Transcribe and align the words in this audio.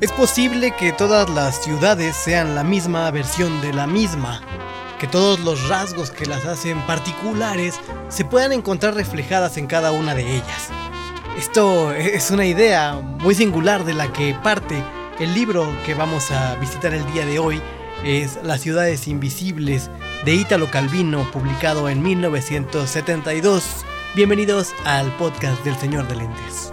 Es 0.00 0.12
posible 0.12 0.74
que 0.74 0.92
todas 0.92 1.28
las 1.28 1.62
ciudades 1.62 2.16
sean 2.16 2.54
la 2.54 2.64
misma 2.64 3.10
versión 3.10 3.60
de 3.60 3.74
la 3.74 3.86
misma, 3.86 4.40
que 4.98 5.06
todos 5.06 5.40
los 5.40 5.68
rasgos 5.68 6.10
que 6.10 6.24
las 6.24 6.46
hacen 6.46 6.80
particulares 6.86 7.78
se 8.08 8.24
puedan 8.24 8.52
encontrar 8.52 8.94
reflejadas 8.94 9.58
en 9.58 9.66
cada 9.66 9.92
una 9.92 10.14
de 10.14 10.36
ellas. 10.36 10.70
Esto 11.36 11.92
es 11.92 12.30
una 12.30 12.46
idea 12.46 12.94
muy 12.94 13.34
singular 13.34 13.84
de 13.84 13.92
la 13.92 14.10
que 14.10 14.34
parte 14.42 14.82
el 15.18 15.34
libro 15.34 15.70
que 15.84 15.92
vamos 15.92 16.30
a 16.30 16.54
visitar 16.54 16.94
el 16.94 17.04
día 17.12 17.26
de 17.26 17.38
hoy, 17.38 17.60
es 18.02 18.38
Las 18.42 18.62
ciudades 18.62 19.06
invisibles 19.06 19.90
de 20.24 20.34
Ítalo 20.34 20.70
Calvino, 20.70 21.30
publicado 21.30 21.90
en 21.90 22.02
1972. 22.02 23.84
Bienvenidos 24.16 24.72
al 24.86 25.14
podcast 25.18 25.62
del 25.62 25.76
Señor 25.76 26.08
de 26.08 26.16
Lentes. 26.16 26.72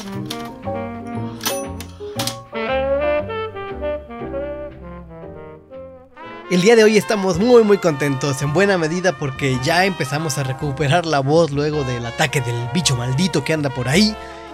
El 6.51 6.59
día 6.59 6.75
de 6.75 6.83
hoy 6.83 6.97
estamos 6.97 7.39
muy 7.39 7.63
muy 7.63 7.77
contentos, 7.77 8.41
en 8.41 8.51
buena 8.51 8.77
medida 8.77 9.13
porque 9.13 9.57
ya 9.63 9.85
empezamos 9.85 10.37
a 10.37 10.43
recuperar 10.43 11.05
la 11.05 11.21
voz 11.21 11.51
luego 11.51 11.85
del 11.85 12.05
ataque 12.05 12.41
del 12.41 12.67
bicho 12.73 12.97
maldito 12.97 13.45
que 13.45 13.53
anda 13.53 13.69
por 13.69 13.87
ahí 13.87 14.13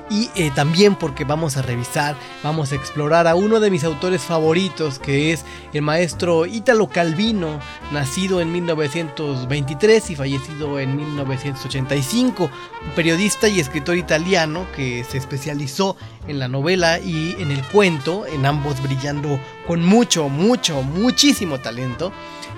y 0.10 0.30
eh, 0.36 0.52
también 0.54 0.96
porque 0.96 1.26
vamos 1.26 1.58
a 1.58 1.62
revisar, 1.62 2.16
vamos 2.44 2.72
a 2.72 2.76
explorar 2.76 3.28
a 3.28 3.36
uno 3.36 3.60
de 3.60 3.70
mis 3.70 3.84
autores 3.84 4.22
favoritos 4.22 5.00
que 5.00 5.34
es 5.34 5.44
el 5.74 5.82
maestro 5.82 6.46
Ítalo 6.46 6.88
Calvino, 6.88 7.60
nacido 7.92 8.40
en 8.40 8.52
1923 8.52 10.10
y 10.10 10.16
fallecido 10.16 10.80
en 10.80 10.96
1985, 10.96 12.44
un 12.46 12.92
periodista 12.96 13.48
y 13.48 13.60
escritor 13.60 13.98
italiano 13.98 14.66
que 14.76 15.04
se 15.04 15.18
especializó 15.18 15.98
en 16.28 16.40
la 16.40 16.48
novela 16.48 17.00
y 17.00 17.36
en 17.40 17.52
el 17.52 17.64
cuento, 17.64 18.26
en 18.26 18.46
ambos 18.46 18.82
brillando 18.82 19.40
con 19.66 19.84
mucho, 19.84 20.30
mucho, 20.30 20.82
muchísimo 20.84 21.60
talento. 21.60 22.12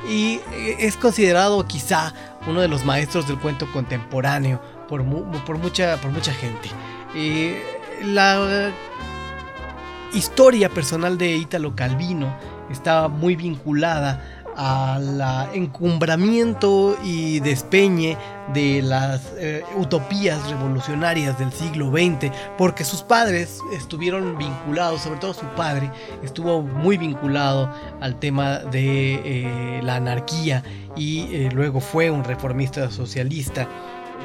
Y 0.08 0.40
eh, 0.54 0.78
es 0.80 0.96
considerado 0.96 1.68
quizá 1.68 2.14
uno 2.48 2.62
de 2.62 2.68
los 2.68 2.86
maestros 2.86 3.28
del 3.28 3.38
cuento 3.38 3.70
contemporáneo 3.72 4.62
por, 4.88 5.04
por, 5.46 5.58
mucha, 5.58 5.98
por 5.98 6.12
mucha 6.12 6.34
gente 6.34 6.70
la 8.04 8.72
historia 10.14 10.70
personal 10.70 11.18
de 11.18 11.36
Ítalo 11.36 11.76
Calvino 11.76 12.34
estaba 12.70 13.08
muy 13.08 13.36
vinculada 13.36 14.40
al 14.56 15.22
encumbramiento 15.54 16.98
y 17.02 17.40
despeñe 17.40 18.18
de 18.54 18.82
las 18.82 19.32
eh, 19.38 19.64
utopías 19.78 20.50
revolucionarias 20.50 21.40
del 21.40 21.54
siglo 21.54 21.92
XX, 21.92 22.30
porque 22.58 22.84
sus 22.84 23.02
padres 23.02 23.60
estuvieron 23.72 24.38
vinculados, 24.38 25.02
sobre 25.02 25.20
todo 25.20 25.34
su 25.34 25.46
padre, 25.56 25.90
estuvo 26.24 26.62
muy 26.62 26.98
vinculado 26.98 27.72
al 28.02 28.20
tema 28.20 28.58
de 28.58 29.22
eh, 29.24 29.82
la 29.82 29.96
anarquía 29.96 30.62
y 30.94 31.34
eh, 31.34 31.50
luego 31.54 31.80
fue 31.80 32.10
un 32.10 32.26
reformista 32.26 32.92
socialista 32.92 33.66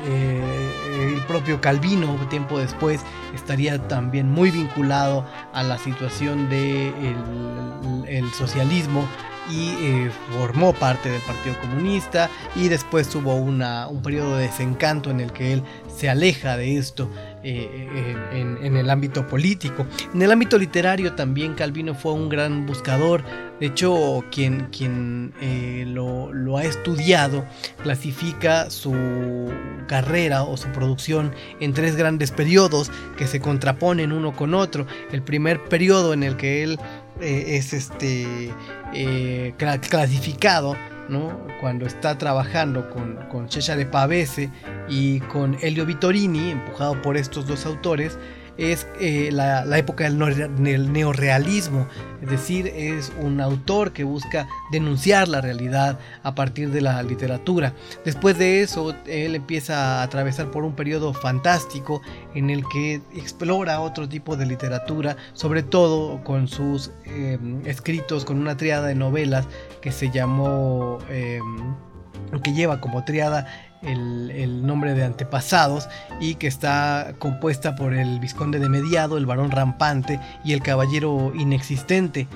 eh, 0.07 1.15
el 1.15 1.21
propio 1.27 1.61
Calvino 1.61 2.19
tiempo 2.29 2.59
después 2.59 3.01
estaría 3.35 3.87
también 3.89 4.31
muy 4.31 4.51
vinculado 4.51 5.27
a 5.53 5.63
la 5.63 5.79
situación 5.79 6.49
del 6.49 6.93
de 6.93 8.19
el 8.19 8.31
socialismo 8.33 9.07
y 9.51 9.69
eh, 9.81 10.11
formó 10.33 10.73
parte 10.73 11.11
del 11.11 11.21
Partido 11.23 11.59
Comunista 11.61 12.31
y 12.57 12.69
después 12.69 13.09
tuvo 13.09 13.35
una, 13.37 13.89
un 13.89 14.03
periodo 14.03 14.37
de 14.37 14.47
desencanto 14.47 15.11
en 15.11 15.21
el 15.21 15.33
que 15.33 15.53
él 15.53 15.63
se 15.95 16.09
aleja 16.09 16.57
de 16.57 16.79
esto 16.79 17.11
eh, 17.45 18.17
en, 18.33 18.77
el 18.77 18.89
ámbito 18.89 19.27
político. 19.27 19.87
En 20.15 20.23
el 20.23 20.33
ámbito 20.33 20.59
literario 20.59 21.15
también 21.15 21.55
Calvino 21.55 21.95
fue 21.95 22.13
un 22.13 22.29
gran 22.29 22.65
buscador, 22.65 23.23
de 23.61 23.67
hecho 23.67 24.25
quien, 24.31 24.69
quien 24.71 25.35
eh, 25.41 25.85
lo, 25.87 26.33
lo, 26.33 26.57
ha 26.57 26.65
estudiado 26.65 27.45
clasifica 27.83 28.71
su 28.71 29.53
carrera 29.87 30.43
o 30.43 30.57
su 30.57 30.69
producción 30.69 31.35
en 31.61 31.75
tres 31.75 31.97
grandes 31.97 32.31
periodos 32.31 32.91
que 33.19 33.27
se 33.27 33.41
contraponen 33.41 34.13
uno 34.13 34.35
con 34.35 34.55
otro. 34.55 34.87
El 35.13 35.23
primer 35.23 35.63
periodo 35.65 36.15
en 36.15 36.23
el 36.23 36.37
que 36.37 36.63
él 36.63 36.79
es 37.21 37.73
este 37.73 38.53
eh, 38.93 39.55
clasificado, 39.57 40.77
¿no? 41.09 41.47
Cuando 41.61 41.87
está 41.87 42.19
trabajando 42.19 42.89
con, 42.91 43.17
con 43.31 43.49
de 43.49 43.87
Pavese 43.87 44.51
y 44.89 45.21
con 45.21 45.57
Elio 45.63 45.87
Vittorini, 45.87 46.51
empujado 46.51 47.01
por 47.03 47.17
estos 47.17 47.47
dos 47.47 47.67
autores, 47.67 48.19
es 48.57 48.87
eh, 49.01 49.31
la, 49.33 49.79
época 49.79 50.05
del, 50.05 50.93
neorealismo, 50.93 51.87
es 52.23 52.31
decir, 52.31 52.67
es 52.69 53.13
un 53.21 53.41
autor 53.41 53.93
que 53.93 54.05
busca 54.05 54.47
denunciar 54.71 55.29
la 55.29 55.41
realidad 55.41 55.99
a 56.23 56.35
partir 56.35 56.71
de 56.71 56.81
la 56.81 57.03
literatura. 57.03 57.75
Después 58.05 58.39
de 58.39 58.63
eso, 58.63 58.95
él 59.07 59.35
empieza 59.35 60.01
a 60.01 60.03
atravesar 60.03 60.51
por 60.51 60.65
un 60.65 60.75
periodo 60.75 61.13
fantástico 61.13 62.03
en 62.35 62.51
el 62.51 62.65
que 62.69 63.01
explora 63.15 63.81
otro 63.81 64.09
tipo 64.09 64.37
de 64.37 64.47
literatura, 64.47 65.17
sobre 65.33 65.63
todo 65.63 66.23
con 66.23 66.49
sus 66.49 66.93
em, 67.05 67.67
escritos, 67.67 68.25
con 68.25 68.39
una 68.39 68.57
triada 68.57 68.87
de 68.87 68.95
novelas 68.95 69.47
que 69.81 69.93
se 69.93 70.11
llamó... 70.11 70.99
Em, 71.11 71.94
que 72.43 72.53
lleva 72.53 72.81
como 72.81 73.05
triada 73.05 73.47
el, 73.83 74.67
nombre 74.67 74.95
de 74.95 75.05
antepasados 75.05 75.89
y 76.21 76.37
que 76.37 76.47
está 76.47 77.15
compuesta 77.19 77.77
por 77.77 77.95
el 77.95 78.19
Visconde 78.21 78.59
de 78.59 78.69
Mediado, 78.69 79.19
el 79.19 79.27
Varón 79.27 79.51
Rampante 79.51 80.21
y 80.45 80.53
el 80.53 80.63
Caballero 80.63 81.33
Inexistente. 81.35 82.27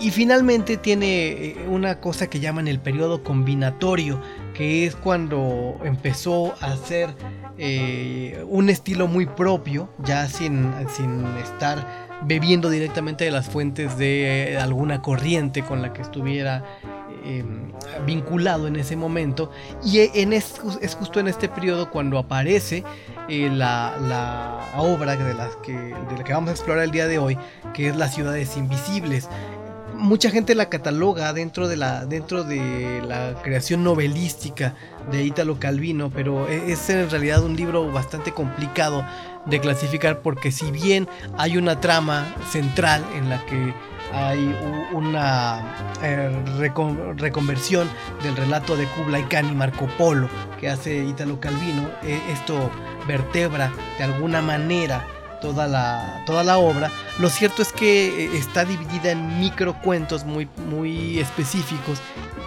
Y 0.00 0.10
finalmente 0.10 0.76
tiene 0.76 1.28
eh, 1.28 1.66
una 1.68 2.00
cosa 2.00 2.28
que 2.28 2.38
llaman 2.38 2.68
el 2.68 2.78
periodo 2.78 3.24
combinatorio, 3.24 4.20
que 4.54 4.86
es 4.86 4.94
cuando 4.94 5.76
empezó 5.82 6.54
a 6.60 6.66
hacer 6.66 7.16
eh, 7.56 8.44
un 8.48 8.68
estilo 8.68 9.08
muy 9.08 9.26
propio, 9.26 9.88
ya 9.98 10.28
sin, 10.28 10.72
sin 10.94 11.26
estar 11.38 12.08
bebiendo 12.22 12.70
directamente 12.70 13.24
de 13.24 13.32
las 13.32 13.48
fuentes 13.48 13.98
de 13.98 14.52
eh, 14.52 14.58
alguna 14.58 15.02
corriente 15.02 15.62
con 15.62 15.82
la 15.82 15.92
que 15.92 16.02
estuviera 16.02 16.64
Em, 17.24 17.72
vinculado 18.06 18.68
en 18.68 18.76
ese 18.76 18.96
momento 18.96 19.50
y 19.84 19.98
e, 19.98 20.10
en 20.14 20.32
es, 20.32 20.60
justo 20.98 21.20
en 21.20 21.28
este 21.28 21.48
periodo 21.48 21.90
cuando 21.90 22.16
aparece 22.18 22.84
eh, 23.28 23.50
la, 23.52 24.72
obra 24.76 25.16
de, 25.16 25.34
las 25.34 25.56
que, 25.56 25.72
de 25.72 26.16
la 26.16 26.24
que 26.24 26.32
vamos 26.32 26.50
a 26.50 26.52
explorar 26.52 26.84
el 26.84 26.90
día 26.90 27.06
de 27.06 27.18
hoy, 27.18 27.36
que 27.74 27.88
es 27.88 27.96
Las 27.96 28.14
ciudades 28.14 28.56
invisibles. 28.56 29.28
Mucha 29.94 30.30
gente 30.30 30.54
la 30.54 30.68
cataloga 30.68 31.32
dentro 31.32 31.66
de 31.66 31.76
la, 31.76 32.06
dentro 32.06 32.44
de 32.44 33.02
la 33.06 33.34
creación 33.42 33.82
novelística 33.84 34.74
de 35.10 35.24
Italo 35.24 35.58
Calvino, 35.58 36.10
pero 36.10 36.48
e, 36.48 36.72
es 36.72 36.88
en 36.88 37.10
realidad 37.10 37.42
un 37.42 37.56
libro 37.56 37.90
bastante 37.90 38.32
complicado 38.32 39.04
de 39.48 39.60
clasificar 39.60 40.20
porque 40.20 40.52
si 40.52 40.70
bien 40.70 41.08
hay 41.36 41.56
una 41.56 41.80
trama 41.80 42.26
central 42.50 43.04
en 43.14 43.28
la 43.28 43.44
que 43.46 43.74
hay 44.12 44.54
una 44.92 45.62
eh, 46.02 46.30
reconversión 47.18 47.88
del 48.22 48.36
relato 48.36 48.76
de 48.76 48.86
Kublai 48.86 49.28
Khan 49.28 49.50
y 49.50 49.54
Marco 49.54 49.86
Polo 49.98 50.28
que 50.58 50.68
hace 50.68 51.04
Italo 51.04 51.40
Calvino. 51.40 51.88
Eh, 52.02 52.20
esto 52.30 52.70
vertebra 53.06 53.70
de 53.98 54.04
alguna 54.04 54.40
manera 54.40 55.06
toda 55.40 55.66
la, 55.66 56.22
toda 56.26 56.42
la 56.42 56.58
obra. 56.58 56.90
Lo 57.18 57.28
cierto 57.28 57.62
es 57.62 57.72
que 57.72 58.24
eh, 58.24 58.30
está 58.36 58.64
dividida 58.64 59.10
en 59.10 59.40
microcuentos 59.40 60.24
muy, 60.24 60.48
muy 60.68 61.18
específicos, 61.18 62.00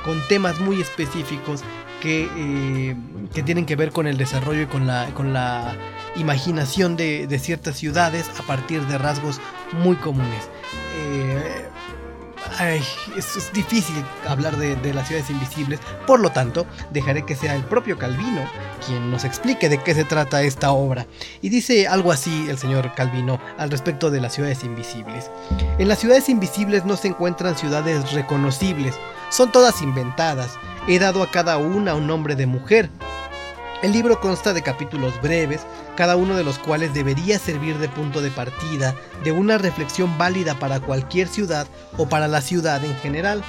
con 0.04 0.20
temas 0.28 0.60
muy 0.60 0.82
específicos 0.82 1.64
que, 2.02 2.96
que, 3.34 3.44
tienen 3.44 3.68
que 3.68 3.76
ver 3.76 3.92
con 3.92 4.08
el 4.08 4.18
desarrollo 4.18 4.64
y 4.64 4.66
con 4.66 4.88
la, 4.88 5.06
con 5.14 5.34
la 5.34 5.76
imaginación 6.16 6.98
de, 6.98 7.40
ciertas 7.42 7.78
ciudades 7.78 8.30
a 8.40 8.44
partir 8.44 8.86
de 8.88 8.98
rasgos 8.98 9.40
muy 9.74 9.96
comunes 9.96 10.50
es, 12.68 13.52
difícil 13.54 14.04
hablar 14.28 14.58
de, 14.58 14.76
de, 14.76 14.94
las 14.94 15.08
ciudades 15.08 15.30
invisibles, 15.30 15.80
por 16.06 16.20
lo 16.20 16.32
tanto, 16.32 16.66
dejaré 16.92 17.26
que 17.26 17.36
sea 17.36 17.56
el 17.56 17.64
propio 17.64 17.98
Calvino 17.98 18.42
quien 18.86 19.12
nos 19.12 19.24
explique 19.24 19.70
de 19.70 19.78
qué 19.78 19.94
se 19.94 20.04
trata 20.04 20.42
esta 20.42 20.72
obra. 20.72 21.06
Y 21.42 21.50
dice 21.50 21.88
algo 21.88 22.12
así 22.12 22.50
el 22.50 22.58
señor 22.58 22.94
Calvino 22.96 23.40
al 23.58 23.72
respecto 23.72 24.10
de 24.10 24.22
las 24.22 24.34
ciudades 24.34 24.64
invisibles. 24.64 25.30
En 25.78 25.88
las 25.88 26.00
ciudades 26.00 26.30
invisibles 26.30 26.86
no 26.86 26.98
se 26.98 27.10
encuentran 27.10 27.58
ciudades 27.58 28.12
reconocibles, 28.12 28.96
son 29.30 29.52
todas 29.52 29.82
inventadas. 29.82 30.58
He 30.88 31.00
dado 31.00 31.24
a 31.24 31.32
cada 31.32 31.58
una 31.58 31.94
un 31.94 32.08
nombre 32.08 32.36
de 32.36 32.48
mujer, 32.48 32.90
el 33.82 33.94
libro 33.94 34.20
consta 34.20 34.54
de 34.54 34.62
capítulos 34.62 35.20
breves, 35.22 35.62
cada 36.02 36.16
uno 36.16 36.36
de 36.36 36.44
los 36.44 36.58
cuales 36.58 36.96
debería 36.96 37.38
servir 37.38 37.78
de 37.78 37.88
punto 37.88 38.22
de 38.22 38.32
partida 38.32 38.96
de 39.24 39.32
una 39.32 39.60
reflexión 39.60 40.18
válida 40.18 40.56
para 40.58 40.80
cualquier 40.80 41.28
ciudad 41.28 41.68
o 41.96 42.10
para 42.10 42.28
la 42.28 42.42
ciudad 42.42 42.84
en 42.84 42.96
general. 42.96 43.44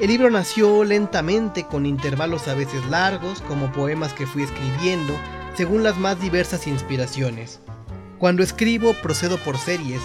El 0.00 0.08
libro 0.08 0.28
nació 0.28 0.82
lentamente 0.82 1.62
con 1.62 1.86
intervalos 1.86 2.48
a 2.48 2.54
veces 2.54 2.84
largos, 2.86 3.40
como 3.42 3.70
poemas 3.70 4.14
que 4.14 4.26
fui 4.26 4.42
escribiendo, 4.42 5.14
según 5.54 5.84
las 5.84 5.96
más 5.96 6.20
diversas 6.20 6.66
inspiraciones. 6.66 7.60
Cuando 8.18 8.42
escribo 8.42 8.92
procedo 8.94 9.38
por 9.38 9.56
series. 9.56 10.02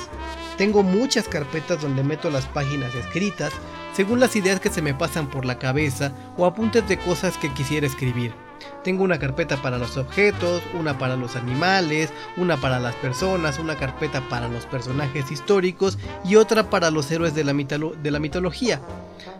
Tengo 0.60 0.84
muchas 0.84 1.28
carpetas 1.28 1.82
donde 1.82 2.04
meto 2.04 2.30
las 2.30 2.46
páginas 2.46 2.94
escritas, 2.94 3.54
según 3.96 4.20
las 4.20 4.36
ideas 4.36 4.60
que 4.60 4.70
se 4.70 4.84
me 4.84 4.94
pasan 4.94 5.32
por 5.32 5.46
la 5.46 5.58
cabeza 5.58 6.14
o 6.38 6.46
apuntes 6.46 6.88
de 6.88 7.00
cosas 7.00 7.40
que 7.40 7.52
quisiera 7.52 7.88
escribir. 7.88 8.36
Tengo 8.84 9.04
una 9.04 9.20
carpeta 9.20 9.62
para 9.62 9.78
los 9.78 9.98
objetos, 9.98 10.62
una 10.80 10.98
para 10.98 11.16
los 11.16 11.36
animales, 11.36 12.12
una 12.38 12.58
para 12.58 12.80
las 12.80 12.96
personas, 12.96 13.60
una 13.60 13.76
carpeta 13.76 14.22
para 14.30 14.48
los 14.48 14.66
personajes 14.66 15.32
históricos 15.32 15.98
y 16.26 16.36
otra 16.36 16.70
para 16.70 16.92
los 16.92 17.12
héroes 17.12 17.36
de 17.36 17.44
la, 17.44 17.54
de 17.54 18.12
la 18.12 18.20
mitología. 18.20 18.82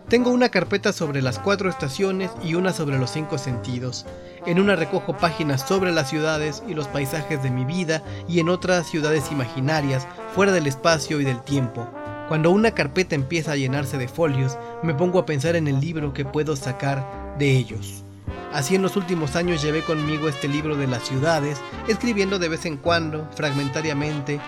Tengo 0.08 0.30
una 0.30 0.50
carpeta 0.50 0.92
sobre 0.92 1.22
las 1.22 1.38
cuatro 1.38 1.70
estaciones 1.70 2.30
y 2.42 2.54
una 2.54 2.72
sobre 2.72 2.98
los 2.98 3.10
cinco 3.10 3.38
sentidos. 3.38 4.04
En 4.44 4.60
una 4.60 4.76
recojo 4.76 5.16
páginas 5.16 5.66
sobre 5.66 5.92
las 5.92 6.10
ciudades 6.10 6.62
y 6.68 6.74
los 6.74 6.88
paisajes 6.88 7.42
de 7.42 7.50
mi 7.50 7.64
vida 7.64 8.02
y 8.28 8.40
en 8.40 8.48
otras 8.48 8.86
ciudades 8.88 9.30
imaginarias, 9.32 10.06
fuera 10.34 10.52
del 10.52 10.66
espacio 10.66 11.20
y 11.20 11.24
del 11.24 11.40
tiempo. 11.42 11.88
Cuando 12.28 12.50
una 12.50 12.72
carpeta 12.72 13.14
empieza 13.14 13.52
a 13.52 13.56
llenarse 13.56 13.98
de 13.98 14.08
folios, 14.08 14.58
me 14.82 14.94
pongo 14.94 15.18
a 15.18 15.26
pensar 15.26 15.56
en 15.56 15.68
el 15.68 15.80
libro 15.80 16.12
que 16.12 16.24
puedo 16.24 16.56
sacar 16.56 17.36
de 17.38 17.50
ellos. 17.56 18.04
Así 18.52 18.74
en 18.74 18.82
los 18.82 18.96
últimos 18.96 19.34
años 19.36 19.62
llevé 19.62 19.82
conmigo 19.82 20.28
este 20.28 20.46
libro 20.46 20.76
de 20.76 20.86
las 20.86 21.08
ciudades, 21.08 21.58
escribiendo 21.88 22.38
de 22.38 22.48
vez 22.48 22.66
en 22.66 22.76
cuando, 22.76 23.28
fragmentariamente, 23.34 24.40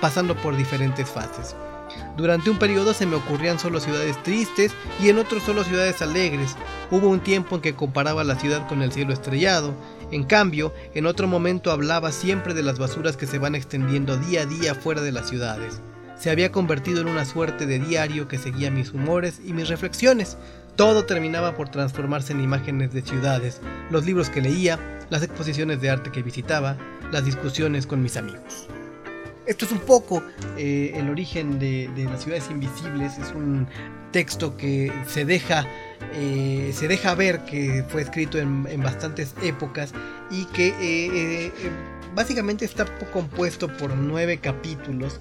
pasando 0.00 0.36
por 0.36 0.56
diferentes 0.56 1.08
fases. 1.08 1.54
Durante 2.16 2.50
un 2.50 2.58
periodo 2.58 2.94
se 2.94 3.06
me 3.06 3.16
ocurrían 3.16 3.58
solo 3.58 3.78
ciudades 3.78 4.20
tristes 4.22 4.72
y 5.00 5.08
en 5.08 5.18
otros 5.18 5.42
solo 5.42 5.62
ciudades 5.62 6.02
alegres. 6.02 6.56
Hubo 6.90 7.08
un 7.08 7.20
tiempo 7.20 7.56
en 7.56 7.62
que 7.62 7.74
comparaba 7.74 8.24
la 8.24 8.38
ciudad 8.38 8.66
con 8.68 8.82
el 8.82 8.92
cielo 8.92 9.12
estrellado. 9.12 9.74
En 10.10 10.24
cambio, 10.24 10.72
en 10.94 11.06
otro 11.06 11.28
momento 11.28 11.70
hablaba 11.70 12.12
siempre 12.12 12.54
de 12.54 12.62
las 12.62 12.78
basuras 12.78 13.16
que 13.16 13.26
se 13.26 13.38
van 13.38 13.54
extendiendo 13.54 14.16
día 14.16 14.42
a 14.42 14.46
día 14.46 14.74
fuera 14.74 15.02
de 15.02 15.12
las 15.12 15.28
ciudades. 15.28 15.80
Se 16.18 16.30
había 16.30 16.52
convertido 16.52 17.00
en 17.00 17.08
una 17.08 17.24
suerte 17.24 17.66
de 17.66 17.78
diario 17.78 18.28
que 18.28 18.38
seguía 18.38 18.70
mis 18.70 18.92
humores 18.92 19.40
y 19.44 19.52
mis 19.52 19.68
reflexiones, 19.68 20.36
todo 20.76 21.04
terminaba 21.04 21.54
por 21.54 21.68
transformarse 21.68 22.32
en 22.32 22.40
imágenes 22.40 22.92
de 22.92 23.02
ciudades, 23.02 23.60
los 23.90 24.04
libros 24.06 24.30
que 24.30 24.40
leía, 24.40 24.78
las 25.10 25.22
exposiciones 25.22 25.80
de 25.80 25.90
arte 25.90 26.10
que 26.10 26.22
visitaba, 26.22 26.76
las 27.10 27.24
discusiones 27.24 27.86
con 27.86 28.02
mis 28.02 28.16
amigos. 28.16 28.68
Esto 29.44 29.64
es 29.64 29.72
un 29.72 29.80
poco 29.80 30.22
eh, 30.56 30.92
el 30.94 31.10
origen 31.10 31.58
de, 31.58 31.90
las 32.10 32.22
ciudades 32.22 32.48
invisibles, 32.50 33.18
es 33.18 33.32
un 33.34 33.66
texto 34.12 34.56
que 34.56 34.92
se 35.08 35.24
deja, 35.24 35.66
eh, 36.14 36.70
se 36.72 36.86
deja 36.86 37.14
ver 37.14 37.44
que 37.44 37.84
fue 37.88 38.02
escrito 38.02 38.38
en, 38.38 38.82
bastantes 38.82 39.34
épocas 39.42 39.92
y 40.30 40.44
que 40.46 40.74
eh, 40.80 41.52
básicamente 42.14 42.64
está 42.64 42.86
compuesto 43.12 43.68
por 43.76 43.96
nueve 43.96 44.38
capítulos. 44.38 45.20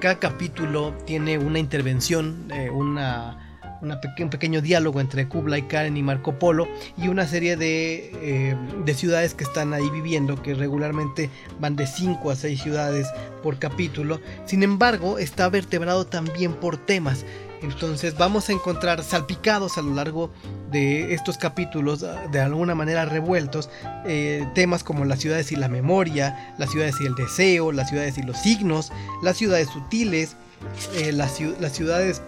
Cada 0.00 0.18
capítulo 0.18 0.92
tiene 1.06 1.38
una 1.38 1.58
intervención, 1.58 2.48
una 2.72 3.45
un 3.80 4.30
pequeño 4.30 4.60
diálogo 4.60 5.00
entre 5.00 5.28
Kublai 5.28 5.68
Khan 5.68 5.96
y 5.96 6.02
Marco 6.02 6.38
Polo 6.38 6.68
y 6.96 7.08
una 7.08 7.26
serie 7.26 7.56
eh, 7.60 8.56
de, 8.84 8.94
ciudades 8.94 9.34
que 9.34 9.44
están 9.44 9.74
ahí 9.74 9.88
viviendo, 9.90 10.42
que 10.42 10.54
regularmente 10.54 11.30
van 11.60 11.76
de 11.76 11.86
5 11.86 12.30
a 12.30 12.36
6 12.36 12.60
ciudades 12.60 13.08
por 13.42 13.58
capítulo. 13.58 14.20
Sin 14.44 14.62
embargo, 14.62 15.18
está 15.18 15.48
vertebrado 15.48 16.06
también 16.06 16.54
por 16.54 16.76
temas. 16.76 17.24
Entonces 17.62 18.16
vamos 18.18 18.48
a 18.48 18.52
encontrar 18.52 19.02
salpicados 19.02 19.78
a 19.78 19.82
lo 19.82 19.94
largo 19.94 20.30
de 20.70 21.14
estos 21.14 21.38
capítulos, 21.38 22.04
de 22.30 22.40
alguna 22.40 22.74
manera 22.74 23.06
revueltos, 23.06 23.70
eh, 24.06 24.46
temas 24.54 24.84
como 24.84 25.04
las 25.04 25.20
ciudades 25.20 25.52
y 25.52 25.56
la 25.56 25.68
memoria, 25.68 26.54
las 26.58 26.70
ciudades 26.70 26.96
y 27.00 27.06
el 27.06 27.14
deseo, 27.14 27.72
las 27.72 27.88
ciudades 27.88 28.18
y 28.18 28.22
los 28.22 28.36
signos, 28.36 28.92
las 29.22 29.38
ciudades 29.38 29.68
sutiles, 29.68 30.36
eh, 30.94 31.12
las 31.12 31.32
ciudades 31.72 32.22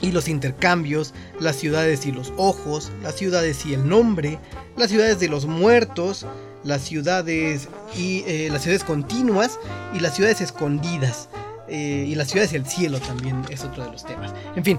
y 0.00 0.12
los 0.12 0.28
intercambios, 0.28 1.14
las 1.40 1.56
ciudades 1.56 2.06
y 2.06 2.12
los 2.12 2.32
ojos, 2.36 2.92
las 3.02 3.14
ciudades 3.14 3.64
y 3.66 3.74
el 3.74 3.88
nombre, 3.88 4.38
las 4.76 4.90
ciudades 4.90 5.18
de 5.20 5.28
los 5.28 5.46
muertos, 5.46 6.26
las 6.64 6.82
ciudades 6.82 7.68
y 7.96 8.24
eh, 8.26 8.48
las 8.50 8.62
ciudades 8.62 8.84
continuas 8.84 9.58
y 9.94 10.00
las 10.00 10.14
ciudades 10.14 10.40
escondidas. 10.40 11.28
Eh, 11.68 12.06
y 12.06 12.14
las 12.14 12.28
ciudades 12.28 12.52
y 12.52 12.56
el 12.56 12.64
cielo 12.64 13.00
también 13.00 13.42
es 13.50 13.64
otro 13.64 13.84
de 13.84 13.90
los 13.90 14.06
temas. 14.06 14.32
En 14.54 14.62
fin, 14.62 14.78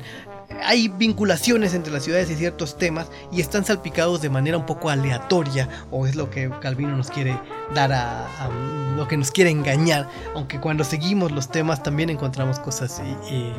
hay 0.63 0.87
vinculaciones 0.87 1.73
entre 1.73 1.91
las 1.91 2.03
ciudades 2.03 2.29
y 2.29 2.35
ciertos 2.35 2.77
temas 2.77 3.07
y 3.31 3.41
están 3.41 3.65
salpicados 3.65 4.21
de 4.21 4.29
manera 4.29 4.57
un 4.57 4.65
poco 4.65 4.89
aleatoria 4.89 5.67
o 5.91 6.07
es 6.07 6.15
lo 6.15 6.29
que 6.29 6.49
Calvino 6.61 6.95
nos 6.95 7.09
quiere 7.09 7.37
dar 7.75 7.91
a, 7.91 8.49
lo 8.95 9.07
que 9.07 9.17
nos 9.17 9.31
quiere 9.31 9.49
engañar 9.49 10.09
aunque 10.33 10.59
cuando 10.59 10.83
seguimos 10.83 11.31
los 11.31 11.49
temas 11.49 11.83
también 11.83 12.09
encontramos 12.09 12.59
cosas 12.59 13.01
eh, 13.29 13.53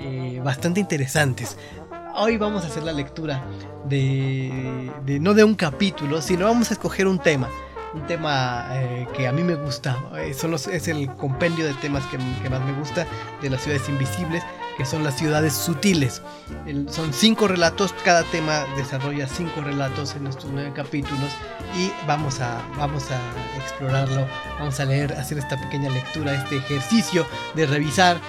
eh, 0.00 0.40
bastante 0.44 0.78
interesantes. 0.78 1.56
Hoy 2.14 2.36
vamos 2.36 2.64
a 2.64 2.68
hacer 2.68 2.84
la 2.84 2.92
lectura 2.92 3.44
de, 3.88 4.92
no 5.20 5.34
de 5.34 5.42
un 5.42 5.54
capítulo, 5.54 6.22
sino 6.22 6.44
vamos 6.46 6.70
a 6.70 6.74
escoger 6.74 7.08
un 7.08 7.18
tema. 7.18 7.48
Un 7.94 8.06
tema 8.06 8.68
eh, 8.72 9.08
que 9.16 9.26
a 9.26 9.32
mí 9.32 9.42
me 9.42 9.56
gusta, 9.56 10.04
eh, 10.16 10.30
es 10.30 10.88
el 10.88 11.12
compendio 11.14 11.66
de 11.66 11.74
temas 11.74 12.04
que, 12.06 12.18
más 12.48 12.60
me 12.64 12.72
gusta 12.74 13.06
de 13.42 13.50
las 13.50 13.62
ciudades 13.62 13.88
invisibles, 13.88 14.44
que 14.76 14.84
son 14.84 15.02
las 15.02 15.16
ciudades 15.16 15.52
sutiles. 15.52 16.22
son 16.90 17.12
cinco 17.12 17.48
relatos, 17.48 17.92
cada 18.04 18.22
tema 18.24 18.66
desarrolla 18.76 19.26
cinco 19.26 19.62
relatos 19.62 20.14
en 20.14 20.28
estos 20.28 20.50
nueve 20.52 20.72
capítulos 20.74 21.32
y 21.76 21.90
vamos 22.06 22.40
a, 22.40 22.62
vamos 22.76 23.10
a 23.10 23.18
explorarlo, 23.60 24.28
vamos 24.58 24.78
a 24.78 24.84
leer, 24.84 25.12
hacer 25.14 25.38
esta 25.38 25.60
pequeña 25.60 25.90
lectura, 25.90 26.34
este 26.34 26.58
ejercicio 26.58 27.26
de 27.56 27.66
revisar 27.66 28.20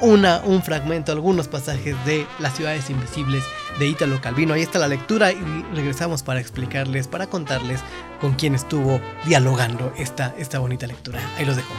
una, 0.00 0.40
un 0.44 0.62
fragmento, 0.62 1.12
algunos 1.12 1.48
pasajes 1.48 1.96
de 2.04 2.26
Las 2.38 2.56
ciudades 2.56 2.90
invisibles 2.90 3.44
de 3.78 3.86
Ítalo 3.86 4.20
Calvino. 4.20 4.54
Ahí 4.54 4.62
está 4.62 4.78
la 4.78 4.88
lectura 4.88 5.32
y 5.32 5.64
regresamos 5.74 6.22
para 6.22 6.40
explicarles, 6.40 7.08
para 7.08 7.26
contarles 7.26 7.80
con 8.20 8.34
quién 8.34 8.54
estuvo 8.54 9.00
dialogando 9.26 9.92
esta, 9.96 10.34
esta 10.38 10.58
bonita 10.58 10.86
lectura. 10.86 11.20
Ahí 11.36 11.44
los 11.44 11.56
dejo. 11.56 11.72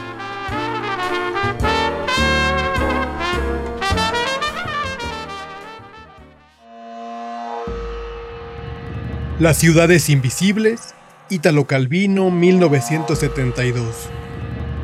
Las 9.38 9.56
ciudades 9.56 10.08
invisibles, 10.08 10.96
Ítalo 11.30 11.68
Calvino, 11.68 12.28
1972. 12.32 14.08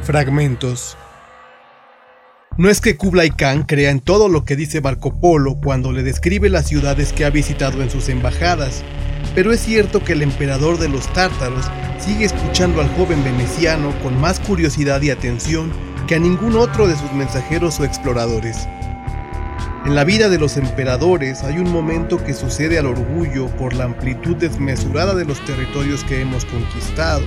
Fragmentos. 0.04 0.96
No 2.56 2.70
es 2.70 2.80
que 2.80 2.96
Kublai 2.96 3.30
Khan 3.30 3.64
crea 3.64 3.90
en 3.90 3.98
todo 3.98 4.28
lo 4.28 4.44
que 4.44 4.54
dice 4.54 4.80
Marco 4.80 5.18
Polo 5.18 5.56
cuando 5.56 5.90
le 5.90 6.04
describe 6.04 6.48
las 6.48 6.68
ciudades 6.68 7.12
que 7.12 7.24
ha 7.24 7.30
visitado 7.30 7.82
en 7.82 7.90
sus 7.90 8.08
embajadas, 8.08 8.84
pero 9.34 9.52
es 9.52 9.58
cierto 9.58 10.04
que 10.04 10.12
el 10.12 10.22
emperador 10.22 10.78
de 10.78 10.88
los 10.88 11.12
tártaros 11.12 11.68
sigue 11.98 12.26
escuchando 12.26 12.80
al 12.80 12.88
joven 12.94 13.24
veneciano 13.24 13.92
con 14.04 14.20
más 14.20 14.38
curiosidad 14.38 15.02
y 15.02 15.10
atención 15.10 15.72
que 16.06 16.14
a 16.14 16.20
ningún 16.20 16.54
otro 16.54 16.86
de 16.86 16.96
sus 16.96 17.12
mensajeros 17.12 17.80
o 17.80 17.84
exploradores. 17.84 18.68
En 19.84 19.96
la 19.96 20.04
vida 20.04 20.28
de 20.28 20.38
los 20.38 20.56
emperadores 20.56 21.42
hay 21.42 21.58
un 21.58 21.72
momento 21.72 22.22
que 22.22 22.34
sucede 22.34 22.78
al 22.78 22.86
orgullo 22.86 23.48
por 23.56 23.74
la 23.74 23.84
amplitud 23.84 24.36
desmesurada 24.36 25.16
de 25.16 25.24
los 25.24 25.44
territorios 25.44 26.04
que 26.04 26.20
hemos 26.20 26.44
conquistado, 26.44 27.24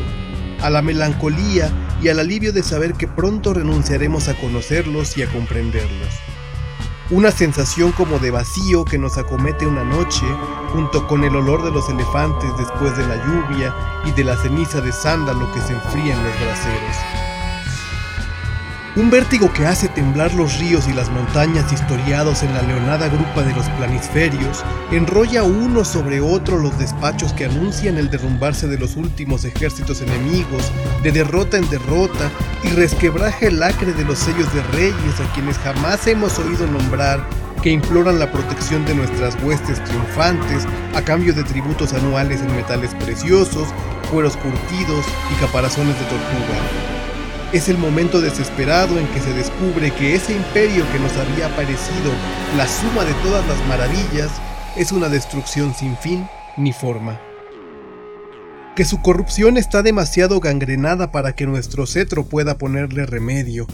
a 0.62 0.70
la 0.70 0.82
melancolía 0.82 1.72
y 2.02 2.10
al 2.10 2.20
alivio 2.20 2.54
de 2.54 2.64
saber 2.64 2.94
que 2.94 3.08
pronto 3.08 3.54
renunciaremos 3.54 4.28
a 4.28 4.36
conocerlos 4.36 5.18
y 5.18 5.24
a 5.24 5.32
comprenderlos. 5.32 6.10
Una 7.10 7.32
sensación 7.32 7.94
como 7.94 8.20
de 8.20 8.32
vacío 8.32 8.84
que 8.84 8.98
nos 8.98 9.18
acomete 9.18 9.66
una 9.66 9.84
noche, 9.84 10.26
junto 10.74 11.08
con 11.08 11.24
el 11.24 11.36
olor 11.36 11.64
de 11.64 11.72
los 11.72 11.88
elefantes 11.90 12.50
después 12.58 12.98
de 12.98 13.08
la 13.08 13.16
lluvia 13.26 13.74
y 14.06 14.12
de 14.12 14.26
la 14.26 14.36
ceniza 14.36 14.82
de 14.82 14.92
sándalo 14.92 15.52
que 15.54 15.62
se 15.62 15.74
enfría 15.74 16.14
en 16.14 16.24
los 16.24 16.34
braseros. 16.42 17.27
Un 18.98 19.12
vértigo 19.12 19.54
que 19.54 19.64
hace 19.68 19.90
temblar 19.90 20.34
los 20.34 20.58
ríos 20.58 20.88
y 20.88 20.94
las 20.94 21.12
montañas 21.12 21.72
historiados 21.72 22.42
en 22.42 22.52
la 22.56 22.64
leonada 22.64 23.08
grupa 23.10 23.44
de 23.44 23.54
los 23.54 23.70
planisferios, 23.78 24.66
enrolla 24.92 25.44
uno 25.44 25.86
sobre 25.86 26.20
otro 26.20 26.58
los 26.58 26.76
despachos 26.80 27.32
que 27.34 27.46
anuncian 27.46 28.00
el 28.00 28.10
derrumbarse 28.10 28.66
de 28.66 28.80
los 28.80 28.96
últimos 28.96 29.46
ejércitos 29.46 30.02
enemigos, 30.02 30.72
de 31.04 31.12
derrota 31.12 31.58
en 31.58 31.70
derrota, 31.70 32.32
y 32.64 32.70
resquebraja 32.70 33.46
el 33.46 33.62
acre 33.62 33.94
de 33.94 34.04
los 34.04 34.18
sellos 34.18 34.52
de 34.52 34.64
reyes 34.76 35.20
a 35.20 35.32
quienes 35.36 35.60
jamás 35.60 36.08
hemos 36.08 36.40
oído 36.40 36.66
nombrar, 36.66 37.24
que 37.62 37.70
imploran 37.70 38.18
la 38.18 38.32
protección 38.32 38.84
de 38.88 38.96
nuestras 38.96 39.38
huestes 39.44 39.84
triunfantes 39.84 40.66
a 40.96 41.04
cambio 41.04 41.36
de 41.36 41.44
tributos 41.44 41.94
anuales 41.94 42.42
en 42.42 42.56
metales 42.56 42.96
preciosos, 42.96 43.68
cueros 44.10 44.36
curtidos 44.38 45.06
y 45.32 45.40
caparazones 45.40 45.94
de 46.00 46.06
tortuga. 46.06 46.97
Es 47.54 47.70
el 47.70 47.78
momento 47.78 48.20
desesperado 48.20 49.00
en 49.00 49.08
que 49.08 49.22
se 49.22 49.32
descubre 49.32 49.92
que 49.92 50.16
ese 50.16 50.34
imperio 50.34 50.84
que 50.92 51.00
nos 51.00 51.16
había 51.16 51.48
parecido 51.56 52.12
la 52.58 52.68
suma 52.68 53.06
de 53.06 53.14
todas 53.24 53.48
las 53.48 53.66
maravillas 53.68 54.30
es 54.76 54.92
una 54.92 55.08
destrucción 55.08 55.74
sin 55.74 55.96
fin 55.96 56.28
ni 56.58 56.74
forma. 56.74 57.22
Que 58.76 58.84
su 58.84 59.02
corrupción 59.02 59.56
está 59.56 59.82
demasiado 59.82 60.42
gangrenada 60.42 61.14
para 61.14 61.36
que 61.36 61.48
nuestro 61.48 61.88
cetro 61.88 62.26
pueda 62.26 62.58
ponerle 62.58 63.06
remedio. 63.06 63.66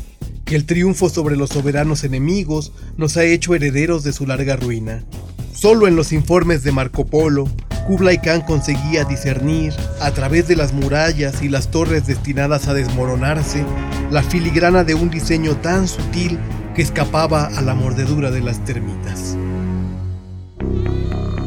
Que 0.45 0.55
el 0.55 0.67
triunfo 0.67 1.09
sobre 1.09 1.35
los 1.35 1.49
soberanos 1.49 2.03
enemigos 2.03 2.73
nos 2.95 3.17
ha 3.17 3.23
hecho 3.23 3.55
herederos 3.55 4.03
de 4.03 4.13
su 4.13 4.27
larga 4.27 4.55
ruina. 4.55 5.03
Solo 5.51 5.87
en 5.87 5.95
los 5.95 6.13
informes 6.13 6.63
de 6.63 6.71
Marco 6.71 7.07
Polo 7.07 7.49
Kublai 7.87 8.21
Khan 8.21 8.41
conseguía 8.41 9.03
discernir, 9.03 9.73
a 9.99 10.11
través 10.11 10.47
de 10.47 10.55
las 10.55 10.71
murallas 10.71 11.41
y 11.41 11.49
las 11.49 11.67
torres 11.67 12.07
destinadas 12.07 12.67
a 12.69 12.73
desmoronarse, 12.73 13.65
la 14.09 14.23
filigrana 14.23 14.85
de 14.85 14.95
un 14.95 15.09
diseño 15.09 15.57
tan 15.57 15.89
sutil 15.89 16.39
que 16.75 16.81
escapaba 16.81 17.45
a 17.45 17.61
la 17.61 17.75
mordedura 17.75 18.31
de 18.31 18.39
las 18.39 18.63
termitas. 18.63 19.35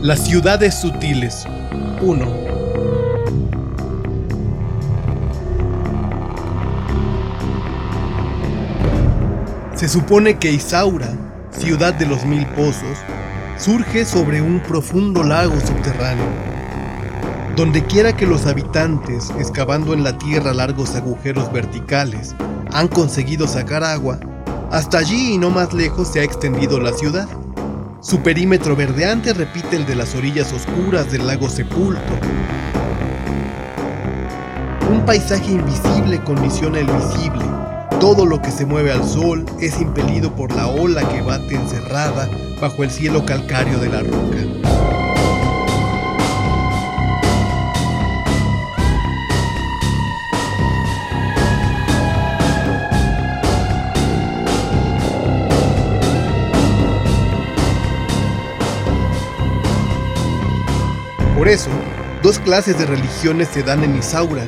Las 0.03 0.27
ciudades 0.27 0.75
sutiles 0.75 1.47
1. 2.03 2.47
Se 9.75 9.89
supone 9.89 10.39
que 10.39 10.53
Isaura, 10.53 11.09
ciudad 11.51 11.95
de 11.95 12.07
los 12.07 12.27
mil 12.27 12.47
pozos, 12.49 12.99
surge 13.59 14.05
sobre 14.05 14.43
un 14.43 14.61
profundo 14.61 15.23
lago 15.23 15.59
subterráneo. 15.61 16.27
Donde 17.57 17.85
quiera 17.85 18.15
que 18.15 18.27
los 18.27 18.47
habitantes, 18.47 19.31
excavando 19.39 19.95
en 19.95 20.05
la 20.05 20.19
tierra 20.19 20.53
largos 20.53 20.95
agujeros 20.95 21.51
verticales, 21.53 22.35
han 22.73 22.89
conseguido 22.89 23.47
sacar 23.47 23.83
agua, 23.83 24.19
hasta 24.71 24.99
allí 24.99 25.35
y 25.35 25.39
no 25.39 25.51
más 25.51 25.73
lejos 25.73 26.09
se 26.09 26.21
ha 26.21 26.25
extendido 26.25 26.79
la 26.79 26.93
ciudad. 26.93 27.29
Su 28.01 28.21
perímetro 28.21 28.77
verdeante 28.77 29.33
repite 29.33 29.77
el 29.77 29.87
de 29.87 29.97
las 29.97 30.15
orillas 30.15 30.53
oscuras 30.53 31.11
del 31.11 31.27
lago 31.27 31.49
Sepulto. 31.49 32.01
Un 34.91 35.05
paisaje 35.07 35.53
invisible 35.53 36.23
condiciona 36.23 36.79
el 36.79 36.87
visible. 36.87 37.56
Todo 38.01 38.27
lo 38.27 38.43
que 38.43 38.51
se 38.51 38.67
mueve 38.67 38.93
al 38.93 39.05
sol 39.05 39.47
es 39.59 39.81
impelido 39.81 40.31
por 40.35 40.55
la 40.55 40.69
ola 40.69 41.09
que 41.09 41.23
bate 41.23 41.55
encerrada 41.55 42.29
bajo 42.61 42.85
el 42.85 42.91
cielo 42.91 43.25
calcáreo 43.25 43.79
de 43.79 43.89
la 43.89 44.01
roca. 44.01 44.77
Por 61.37 61.49
eso, 61.49 61.71
dos 62.23 62.39
clases 62.41 62.79
de 62.79 62.87
religiones 62.87 63.49
se 63.49 63.63
dan 63.63 63.85
en 63.85 63.97
Isaura. 63.97 64.45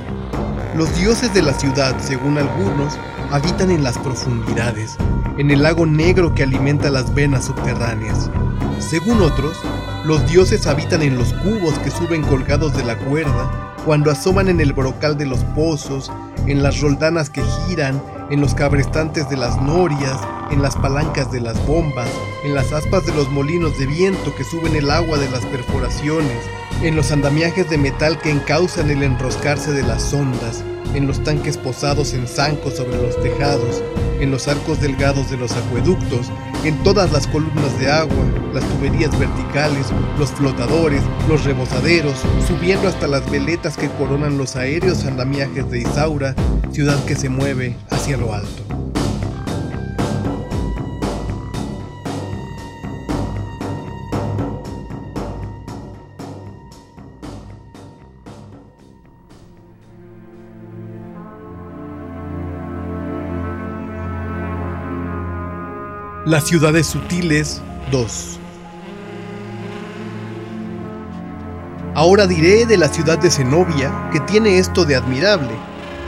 Los 0.77 0.95
dioses 0.97 1.33
de 1.33 1.43
la 1.43 1.55
ciudad, 1.55 1.97
según 2.01 2.39
algunos, 2.39 2.99
habitan 3.31 3.71
en 3.71 3.83
las 3.83 3.99
profundidades, 3.99 4.97
en 5.37 5.51
el 5.51 5.63
lago 5.63 5.87
negro 5.87 6.35
que 6.35 6.45
alimenta 6.45 6.91
las 6.91 7.15
venas 7.15 7.47
subterráneas. 7.47 8.31
Según 8.79 9.21
otros, 9.21 9.57
los 10.05 10.27
dioses 10.27 10.67
habitan 10.67 11.03
en 11.03 11.19
los 11.19 11.33
cubos 11.35 11.79
que 11.81 11.91
suben 11.91 12.23
colgados 12.23 12.75
de 12.77 12.85
la 12.85 12.97
cuerda, 12.97 13.68
cuando 13.85 14.11
asoman 14.11 14.49
en 14.49 14.61
el 14.61 14.73
brocal 14.73 15.17
de 15.17 15.27
los 15.27 15.45
pozos, 15.55 16.11
en 16.47 16.63
las 16.63 16.81
roldanas 16.81 17.31
que 17.31 17.43
giran, 17.67 18.03
en 18.31 18.41
los 18.41 18.55
cabrestantes 18.55 19.29
de 19.29 19.37
las 19.37 19.61
norias, 19.61 20.19
en 20.51 20.63
las 20.63 20.77
palancas 20.77 21.31
de 21.31 21.41
las 21.41 21.65
bombas, 21.67 22.09
en 22.45 22.55
las 22.55 22.73
aspas 22.73 23.07
de 23.07 23.15
los 23.15 23.31
molinos 23.31 23.79
de 23.79 23.87
viento 23.87 24.35
que 24.35 24.45
suben 24.45 24.77
el 24.77 24.91
agua 24.91 25.19
de 25.19 25.31
las 25.31 25.45
perforaciones, 25.47 26.39
en 26.83 26.97
los 26.97 27.11
andamiajes 27.11 27.69
de 27.71 27.79
metal 27.79 28.19
que 28.19 28.31
encausan 28.31 28.91
el 28.91 29.03
enroscarse 29.03 29.73
de 29.73 29.83
las 29.83 30.13
ondas, 30.13 30.63
en 30.95 31.07
los 31.07 31.23
tanques 31.23 31.57
posados 31.57 32.15
en 32.15 32.27
zancos 32.27 32.77
sobre 32.77 32.97
los 32.97 33.21
tejados, 33.23 33.83
en 34.21 34.31
los 34.31 34.49
arcos 34.49 34.81
delgados 34.81 35.31
de 35.31 35.37
los 35.37 35.53
acueductos, 35.53 36.31
en 36.65 36.77
todas 36.83 37.13
las 37.13 37.27
columnas 37.27 37.79
de 37.79 37.91
agua, 37.91 38.25
las 38.53 38.65
tuberías 38.65 39.17
verticales, 39.19 39.87
los 40.19 40.31
flotadores, 40.31 41.03
los 41.29 41.45
rebosaderos, 41.45 42.17
subiendo 42.47 42.89
hasta 42.89 43.07
las 43.07 43.29
veletas 43.31 43.77
que 43.77 43.89
coronan 43.91 44.39
los 44.39 44.57
aéreos 44.57 45.05
andamiajes 45.05 45.71
de 45.71 45.81
Isaura, 45.81 46.35
ciudad 46.73 47.03
que 47.05 47.17
se 47.17 47.29
mueve 47.29 47.77
hacia 47.91 48.17
lo 48.17 48.35
alto. 48.35 48.88
Las 66.29 66.45
ciudades 66.45 66.87
sutiles 66.87 67.63
2 67.91 68.39
Ahora 71.95 72.27
diré 72.27 72.67
de 72.67 72.77
la 72.77 72.89
ciudad 72.89 73.17
de 73.17 73.31
Zenobia 73.31 74.11
que 74.13 74.21
tiene 74.21 74.59
esto 74.59 74.85
de 74.85 74.95
admirable. 74.95 75.49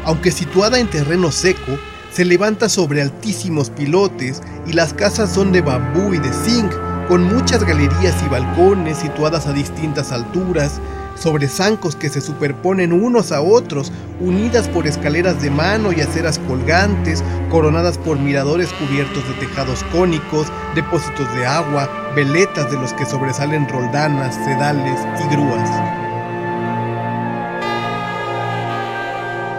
Aunque 0.04 0.30
situada 0.30 0.78
en 0.78 0.90
terreno 0.90 1.32
seco, 1.32 1.78
se 2.12 2.26
levanta 2.26 2.68
sobre 2.68 3.00
altísimos 3.00 3.70
pilotes 3.70 4.42
y 4.66 4.74
las 4.74 4.92
casas 4.92 5.32
son 5.32 5.52
de 5.52 5.62
bambú 5.62 6.12
y 6.12 6.18
de 6.18 6.34
zinc, 6.34 6.70
con 7.08 7.22
muchas 7.22 7.64
galerías 7.64 8.22
y 8.22 8.28
balcones 8.28 8.98
situadas 8.98 9.46
a 9.46 9.54
distintas 9.54 10.12
alturas, 10.12 10.82
sobre 11.20 11.48
zancos 11.48 11.94
que 11.94 12.08
se 12.08 12.20
superponen 12.20 12.92
unos 12.92 13.30
a 13.30 13.42
otros, 13.42 13.92
unidas 14.20 14.68
por 14.68 14.86
escaleras 14.86 15.40
de 15.42 15.50
mano 15.50 15.92
y 15.92 16.00
aceras 16.00 16.38
colgantes, 16.40 17.22
coronadas 17.50 17.98
por 17.98 18.18
miradores 18.18 18.70
cubiertos 18.72 19.26
de 19.28 19.34
tejados 19.34 19.84
cónicos, 19.92 20.48
depósitos 20.74 21.32
de 21.36 21.46
agua, 21.46 21.88
veletas 22.16 22.70
de 22.70 22.78
los 22.78 22.92
que 22.94 23.04
sobresalen 23.04 23.68
roldanas, 23.68 24.34
sedales 24.34 24.98
y 25.22 25.34
grúas. 25.34 25.70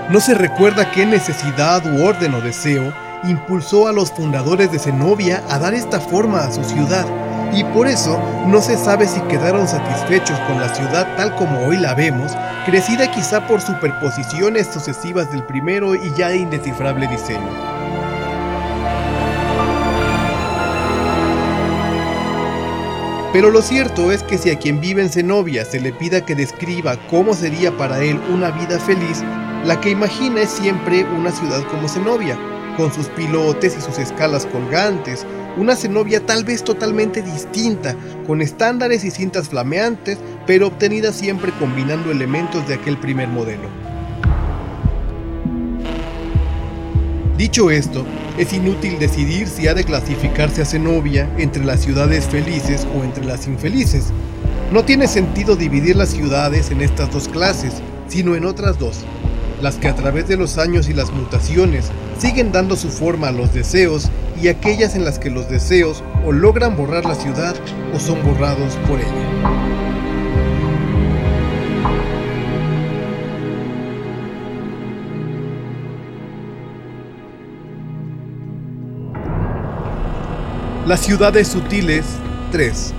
No 0.10 0.20
se 0.20 0.34
recuerda 0.34 0.91
qué 0.91 1.06
necesidad 1.06 1.86
u 1.86 2.03
orden 2.03 2.34
o 2.34 2.41
deseo 2.41 2.91
impulsó 3.24 3.88
a 3.88 3.94
los 3.94 4.12
fundadores 4.12 4.72
de 4.72 4.80
Zenobia 4.80 5.44
a 5.48 5.60
dar 5.60 5.75
esta 5.75 6.00
forma 6.00 6.39
a 6.39 6.51
su 6.51 6.63
ciudad 6.63 7.06
y 7.53 7.63
por 7.65 7.88
eso 7.88 8.22
no 8.48 8.62
se 8.62 8.77
sabe 8.77 9.08
si 9.08 9.20
quedaron 9.22 9.67
satisfechos 9.67 10.39
con 10.41 10.60
la 10.60 10.74
ciudad 10.74 11.08
tal 11.17 11.36
como 11.36 11.65
hoy 11.65 11.77
la 11.77 11.93
vemos, 11.93 12.31
crecida 12.65 13.12
quizá 13.12 13.46
por 13.48 13.62
superposiciones 13.62 14.67
sucesivas 14.67 15.31
del 15.31 15.43
primero 15.43 15.96
y 15.96 16.12
ya 16.15 16.34
indescifrable 16.34 17.08
diseño. 17.08 17.72
Pero 23.34 23.50
lo 23.50 23.62
cierto 23.62 24.12
es 24.12 24.24
que 24.24 24.38
si 24.38 24.50
a 24.50 24.60
quien 24.60 24.81
vive 24.81 25.01
en 25.01 25.10
Zenobia 25.10 25.63
se 25.63 25.79
le 25.79 25.93
pida 25.93 26.25
que 26.25 26.36
describa 26.36 26.98
cómo 27.10 27.34
sería 27.34 27.75
para 27.77 28.03
él 28.03 28.20
una 28.29 28.51
vida 28.51 28.77
feliz, 28.77 29.24
la 29.63 29.79
que 29.79 29.89
imagina 29.89 30.41
es 30.41 30.50
siempre 30.50 31.05
una 31.05 31.31
ciudad 31.31 31.63
como 31.70 31.88
Zenobia, 31.88 32.38
con 32.75 32.91
sus 32.91 33.08
pilotes 33.08 33.77
y 33.77 33.81
sus 33.81 34.00
escalas 34.00 34.46
colgantes, 34.48 35.25
una 35.58 35.75
Zenobia 35.75 36.25
tal 36.25 36.43
vez 36.43 36.63
totalmente 36.63 37.22
distinta, 37.22 37.96
con 38.25 38.41
estándares 38.41 39.03
y 39.03 39.12
cintas 39.12 39.50
flameantes, 39.50 40.17
pero 40.48 40.67
obtenida 40.67 41.12
siempre 41.12 41.51
combinando 41.60 42.12
elementos 42.12 42.67
de 42.67 42.75
aquel 42.75 42.98
primer 42.98 43.27
modelo. 43.27 43.70
Dicho 47.38 47.72
esto, 47.72 48.05
es 48.38 48.53
inútil 48.53 49.00
decidir 49.00 49.48
si 49.48 49.67
ha 49.67 49.74
de 49.74 49.84
clasificarse 49.84 50.62
a 50.62 50.65
Zenobia 50.65 51.27
entre 51.38 51.65
las 51.65 51.81
ciudades 51.81 52.25
felices 52.25 52.88
o 52.96 53.03
entre 53.03 53.25
las 53.25 53.48
infelices. 53.48 54.10
No 54.72 54.86
tiene 54.86 55.08
sentido 55.08 55.55
dividir 55.55 55.96
las 55.96 56.10
ciudades 56.10 56.70
en 56.70 56.81
estas 56.81 57.12
dos 57.12 57.27
clases, 57.27 57.81
sino 58.08 58.36
en 58.36 58.46
otras 58.46 58.77
dos, 58.77 59.00
las 59.62 59.75
que 59.75 59.88
a 59.88 59.96
través 59.96 60.27
de 60.27 60.38
los 60.38 60.58
años 60.58 60.88
y 60.88 60.93
las 60.93 61.12
mutaciones 61.12 61.91
siguen 62.22 62.51
dando 62.51 62.75
su 62.75 62.90
forma 62.90 63.30
a 63.30 63.32
los 63.32 63.51
deseos 63.51 64.12
y 64.40 64.48
aquellas 64.48 64.96
en 64.96 65.04
las 65.04 65.18
que 65.18 65.32
los 65.32 65.50
deseos 65.50 66.04
o 66.24 66.32
logran 66.32 66.78
borrar 66.78 67.04
la 67.04 67.16
ciudad 67.16 67.56
o 67.96 68.00
son 68.00 68.22
borrados 68.24 68.75
por 68.88 69.00
ella. 69.00 69.08
Las 80.86 81.00
ciudades 81.00 81.48
sutiles 81.48 82.06
3 82.51 82.94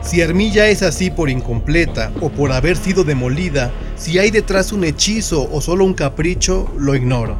Si 0.00 0.20
Armilla 0.20 0.66
es 0.66 0.82
así 0.82 1.10
por 1.10 1.30
incompleta 1.30 2.10
o 2.20 2.28
por 2.28 2.52
haber 2.52 2.76
sido 2.76 3.02
demolida, 3.02 3.70
si 4.02 4.18
hay 4.18 4.32
detrás 4.32 4.72
un 4.72 4.82
hechizo 4.82 5.48
o 5.52 5.60
solo 5.60 5.84
un 5.84 5.94
capricho, 5.94 6.68
lo 6.76 6.96
ignoro. 6.96 7.36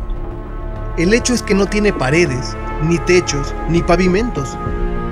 El 0.97 1.13
hecho 1.13 1.35
es 1.35 1.43
que 1.43 1.57
no 1.57 1.67
tiene 1.67 1.93
paredes, 1.93 2.57
ni 2.85 2.99
techos, 2.99 3.53
ni 3.69 3.83
pavimentos. 3.83 4.57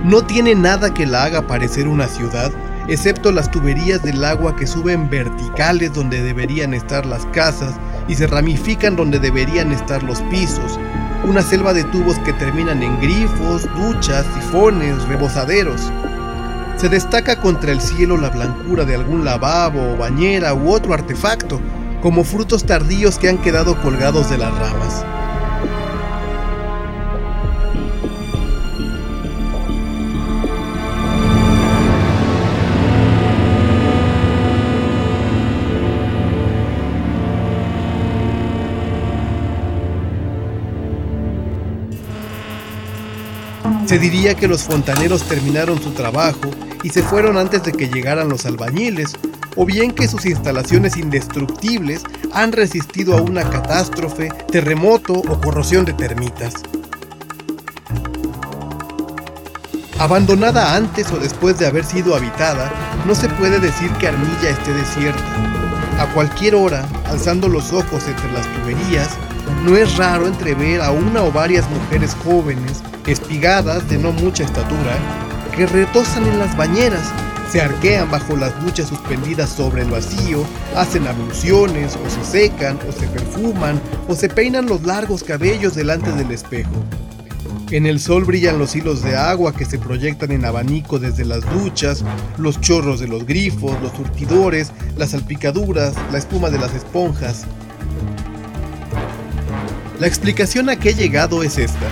No 0.04 0.24
tiene 0.24 0.54
nada 0.54 0.94
que 0.94 1.06
la 1.06 1.24
haga 1.24 1.48
parecer 1.48 1.88
una 1.88 2.06
ciudad, 2.06 2.52
excepto 2.86 3.32
las 3.32 3.50
tuberías 3.50 4.00
del 4.04 4.24
agua 4.24 4.54
que 4.54 4.68
suben 4.68 5.10
verticales 5.10 5.92
donde 5.92 6.22
deberían 6.22 6.72
estar 6.72 7.04
las 7.04 7.26
casas 7.26 7.74
y 8.06 8.14
se 8.14 8.28
ramifican 8.28 8.94
donde 8.94 9.18
deberían 9.18 9.72
estar 9.72 10.04
los 10.04 10.20
pisos. 10.30 10.78
Una 11.24 11.42
selva 11.42 11.72
de 11.72 11.82
tubos 11.82 12.16
que 12.20 12.32
terminan 12.34 12.80
en 12.80 13.00
grifos, 13.00 13.68
duchas, 13.74 14.24
sifones, 14.36 15.02
rebosaderos. 15.08 15.90
Se 16.80 16.88
destaca 16.88 17.38
contra 17.38 17.72
el 17.72 17.80
cielo 17.82 18.16
la 18.16 18.30
blancura 18.30 18.86
de 18.86 18.94
algún 18.94 19.22
lavabo, 19.22 19.98
bañera 19.98 20.54
u 20.54 20.70
otro 20.70 20.94
artefacto, 20.94 21.60
como 22.00 22.24
frutos 22.24 22.64
tardíos 22.64 23.18
que 23.18 23.28
han 23.28 23.36
quedado 23.36 23.78
colgados 23.82 24.30
de 24.30 24.38
las 24.38 24.50
ramas. 24.58 25.04
Se 43.84 43.98
diría 43.98 44.34
que 44.34 44.48
los 44.48 44.62
fontaneros 44.62 45.24
terminaron 45.24 45.82
su 45.82 45.90
trabajo 45.90 46.50
y 46.82 46.90
se 46.90 47.02
fueron 47.02 47.36
antes 47.36 47.62
de 47.64 47.72
que 47.72 47.88
llegaran 47.88 48.28
los 48.28 48.46
albañiles, 48.46 49.16
o 49.56 49.66
bien 49.66 49.92
que 49.92 50.08
sus 50.08 50.24
instalaciones 50.26 50.96
indestructibles 50.96 52.02
han 52.32 52.52
resistido 52.52 53.16
a 53.16 53.22
una 53.22 53.48
catástrofe, 53.48 54.28
terremoto 54.50 55.14
o 55.14 55.40
corrosión 55.40 55.84
de 55.84 55.92
termitas. 55.92 56.54
Abandonada 59.98 60.76
antes 60.76 61.10
o 61.12 61.18
después 61.18 61.58
de 61.58 61.66
haber 61.66 61.84
sido 61.84 62.14
habitada, 62.14 62.72
no 63.06 63.14
se 63.14 63.28
puede 63.28 63.60
decir 63.60 63.90
que 63.92 64.08
Armilla 64.08 64.50
esté 64.50 64.72
desierta. 64.72 65.20
A 65.98 66.06
cualquier 66.14 66.54
hora, 66.54 66.88
alzando 67.04 67.48
los 67.48 67.72
ojos 67.74 68.06
entre 68.08 68.32
las 68.32 68.46
tuberías, 68.54 69.10
no 69.62 69.76
es 69.76 69.98
raro 69.98 70.26
entrever 70.26 70.80
a 70.80 70.90
una 70.90 71.22
o 71.22 71.30
varias 71.30 71.68
mujeres 71.68 72.16
jóvenes 72.24 72.82
espigadas 73.06 73.86
de 73.90 73.98
no 73.98 74.12
mucha 74.12 74.44
estatura, 74.44 74.96
que 75.60 75.66
retosan 75.66 76.26
en 76.26 76.38
las 76.38 76.56
bañeras, 76.56 77.12
se 77.52 77.60
arquean 77.60 78.10
bajo 78.10 78.34
las 78.34 78.58
duchas 78.64 78.88
suspendidas 78.88 79.50
sobre 79.50 79.82
el 79.82 79.90
vacío, 79.90 80.42
hacen 80.74 81.06
abluciones, 81.06 81.98
o 82.02 82.08
se 82.08 82.24
secan, 82.24 82.78
o 82.88 82.92
se 82.92 83.06
perfuman, 83.08 83.78
o 84.08 84.14
se 84.14 84.30
peinan 84.30 84.64
los 84.64 84.84
largos 84.84 85.22
cabellos 85.22 85.74
delante 85.74 86.12
del 86.12 86.30
espejo. 86.30 86.72
En 87.70 87.84
el 87.84 88.00
sol 88.00 88.24
brillan 88.24 88.58
los 88.58 88.74
hilos 88.74 89.02
de 89.02 89.18
agua 89.18 89.52
que 89.52 89.66
se 89.66 89.78
proyectan 89.78 90.32
en 90.32 90.46
abanico 90.46 90.98
desde 90.98 91.26
las 91.26 91.42
duchas, 91.52 92.06
los 92.38 92.58
chorros 92.62 92.98
de 92.98 93.08
los 93.08 93.26
grifos, 93.26 93.78
los 93.82 93.92
surtidores, 93.92 94.72
las 94.96 95.10
salpicaduras, 95.10 95.92
la 96.10 96.16
espuma 96.16 96.48
de 96.48 96.58
las 96.58 96.72
esponjas. 96.72 97.44
La 99.98 100.06
explicación 100.06 100.70
a 100.70 100.76
que 100.76 100.88
he 100.88 100.94
llegado 100.94 101.42
es 101.42 101.58
esta. 101.58 101.86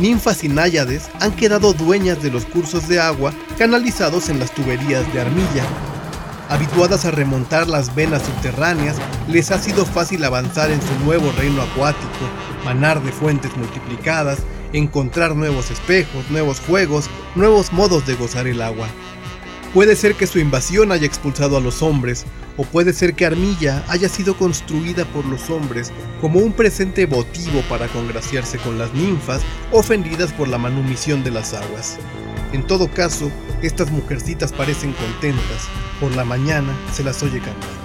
Ninfas 0.00 0.42
y 0.44 0.48
náyades 0.48 1.10
han 1.20 1.32
quedado 1.32 1.74
dueñas 1.74 2.22
de 2.22 2.30
los 2.30 2.46
cursos 2.46 2.88
de 2.88 2.98
agua 2.98 3.32
canalizados 3.58 4.28
en 4.28 4.38
las 4.38 4.52
tuberías 4.52 5.12
de 5.12 5.20
armilla. 5.20 5.64
Habituadas 6.48 7.04
a 7.04 7.12
remontar 7.12 7.68
las 7.68 7.94
venas 7.94 8.22
subterráneas, 8.22 8.96
les 9.28 9.50
ha 9.52 9.58
sido 9.58 9.84
fácil 9.84 10.24
avanzar 10.24 10.70
en 10.70 10.80
su 10.80 11.04
nuevo 11.04 11.30
reino 11.38 11.62
acuático, 11.62 12.08
manar 12.64 13.00
de 13.02 13.12
fuentes 13.12 13.56
multiplicadas, 13.56 14.40
encontrar 14.72 15.36
nuevos 15.36 15.70
espejos, 15.70 16.28
nuevos 16.30 16.60
juegos, 16.60 17.08
nuevos 17.36 17.72
modos 17.72 18.06
de 18.06 18.14
gozar 18.14 18.46
el 18.48 18.62
agua. 18.62 18.88
Puede 19.72 19.94
ser 19.94 20.16
que 20.16 20.26
su 20.26 20.40
invasión 20.40 20.90
haya 20.90 21.06
expulsado 21.06 21.56
a 21.56 21.60
los 21.60 21.80
hombres, 21.80 22.26
o 22.56 22.64
puede 22.64 22.92
ser 22.92 23.14
que 23.14 23.24
Armilla 23.24 23.84
haya 23.86 24.08
sido 24.08 24.36
construida 24.36 25.04
por 25.04 25.24
los 25.24 25.48
hombres 25.48 25.92
como 26.20 26.40
un 26.40 26.52
presente 26.52 27.06
votivo 27.06 27.62
para 27.68 27.86
congraciarse 27.86 28.58
con 28.58 28.78
las 28.78 28.92
ninfas 28.94 29.42
ofendidas 29.70 30.32
por 30.32 30.48
la 30.48 30.58
manumisión 30.58 31.22
de 31.22 31.30
las 31.30 31.54
aguas. 31.54 31.98
En 32.52 32.66
todo 32.66 32.90
caso, 32.90 33.30
estas 33.62 33.92
mujercitas 33.92 34.52
parecen 34.52 34.92
contentas, 34.92 35.68
por 36.00 36.16
la 36.16 36.24
mañana 36.24 36.76
se 36.92 37.04
las 37.04 37.22
oye 37.22 37.38
cantar. 37.38 37.79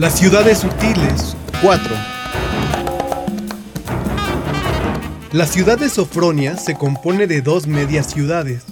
Las 0.00 0.18
ciudades 0.18 0.60
sutiles 0.60 1.36
4 1.60 1.94
La 5.32 5.46
ciudad 5.46 5.78
de 5.78 5.90
Sofronia 5.90 6.56
se 6.56 6.74
compone 6.74 7.26
de 7.26 7.42
dos 7.42 7.66
medias 7.66 8.06
ciudades. 8.06 8.62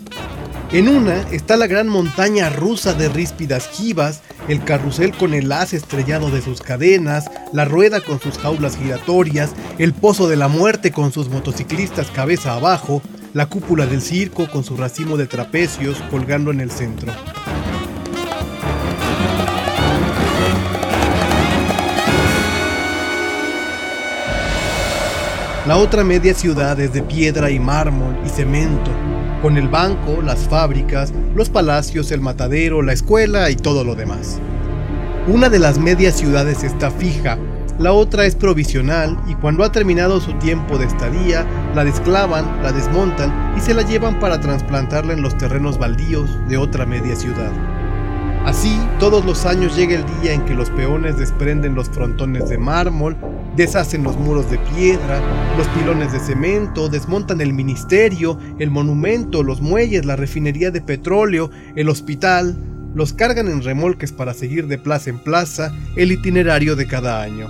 En 0.73 0.89
una 0.89 1.21
está 1.31 1.59
la 1.59 1.67
gran 1.67 1.87
montaña 1.87 2.49
rusa 2.49 2.95
de 2.95 3.11
ríspidas 3.11 3.69
jivas, 3.69 4.23
el 4.49 4.65
carrusel 4.65 5.15
con 5.15 5.35
el 5.35 5.53
haz 5.53 5.75
estrellado 5.75 6.31
de 6.31 6.41
sus 6.41 6.63
cadenas, 6.63 7.31
la 7.53 7.67
rueda 7.67 8.01
con 8.01 8.19
sus 8.23 8.39
jaulas 8.39 8.79
giratorias, 8.79 9.51
el 9.77 9.93
pozo 9.93 10.29
de 10.29 10.37
la 10.37 10.49
muerte 10.49 10.93
con 10.93 11.13
sus 11.13 11.29
motociclistas 11.29 12.11
cabeza 12.11 12.55
abajo, 12.55 13.03
la 13.35 13.45
cúpula 13.51 13.85
del 13.85 14.01
circo 14.01 14.49
con 14.49 14.65
su 14.65 14.79
racimo 14.79 15.19
de 15.19 15.27
trapecios 15.27 15.99
colgando 16.11 16.53
en 16.53 16.61
el 16.61 16.71
centro. 16.71 17.13
La 25.69 25.77
otra 25.77 26.03
media 26.03 26.33
ciudad 26.33 26.81
es 26.81 26.95
de 26.95 27.03
piedra 27.03 27.51
y 27.51 27.59
mármol 27.59 28.17
y 28.25 28.31
cemento, 28.31 28.91
con 29.43 29.59
el 29.59 29.69
banco, 29.69 30.23
las 30.23 30.49
fábricas, 30.49 31.13
los 31.35 31.51
palacios, 31.51 32.11
el 32.11 32.23
matadero, 32.23 32.81
la 32.81 32.95
escuela 32.95 33.51
y 33.51 33.57
todo 33.57 33.85
lo 33.85 33.95
demás. 33.95 34.41
Una 35.27 35.51
de 35.51 35.59
las 35.59 35.79
medias 35.79 36.15
ciudades 36.15 36.65
está 36.65 36.91
fija, 36.91 37.37
la 37.79 37.93
otra 37.93 38.25
es 38.25 38.35
provisional 38.35 39.21
y 39.29 39.35
cuando 39.35 39.63
ha 39.63 39.71
terminado 39.71 40.23
su 40.23 40.33
tiempo 40.39 40.79
de 40.79 40.87
estadía, 40.87 41.45
la 41.75 41.85
desclavan, 41.85 42.63
la 42.63 42.73
desmontan 42.73 43.53
y 43.55 43.61
se 43.61 43.75
la 43.75 43.83
llevan 43.83 44.19
para 44.21 44.41
trasplantarla 44.41 45.13
en 45.13 45.21
los 45.21 45.37
terrenos 45.37 45.79
baldíos 45.79 46.31
de 46.49 46.57
otra 46.57 46.87
media 46.87 47.15
ciudad. 47.15 47.53
Así, 48.47 48.81
todos 48.99 49.27
los 49.27 49.45
años 49.45 49.77
llega 49.77 49.97
el 49.97 50.07
día 50.23 50.33
en 50.33 50.47
que 50.47 50.55
los 50.55 50.71
peones 50.71 51.19
desprenden 51.19 51.75
los 51.75 51.91
frontones 51.91 52.49
de 52.49 52.57
mármol, 52.57 53.15
deshacen 53.59 54.05
los 54.05 54.17
muros 54.17 54.49
de 54.53 54.59
piedra, 54.59 55.21
los 55.57 55.67
pilones 55.69 56.13
de 56.13 56.21
cemento, 56.21 56.89
desmontan 56.89 57.41
el 57.41 57.53
ministerio, 57.53 58.39
el 58.61 58.71
monumento, 58.71 59.43
los 59.43 59.61
muelles, 59.61 60.07
la 60.07 60.15
refinería 60.15 60.71
de 60.71 60.81
petróleo, 60.81 61.51
el 61.75 61.89
hospital, 61.89 62.57
los 62.95 63.13
cargan 63.13 63.49
en 63.49 63.63
remolques 63.63 64.13
para 64.13 64.33
seguir 64.33 64.69
de 64.69 64.79
plaza 64.79 65.11
en 65.11 65.19
plaza 65.19 65.75
el 65.97 66.13
itinerario 66.13 66.77
de 66.77 66.87
cada 66.87 67.21
año. 67.21 67.49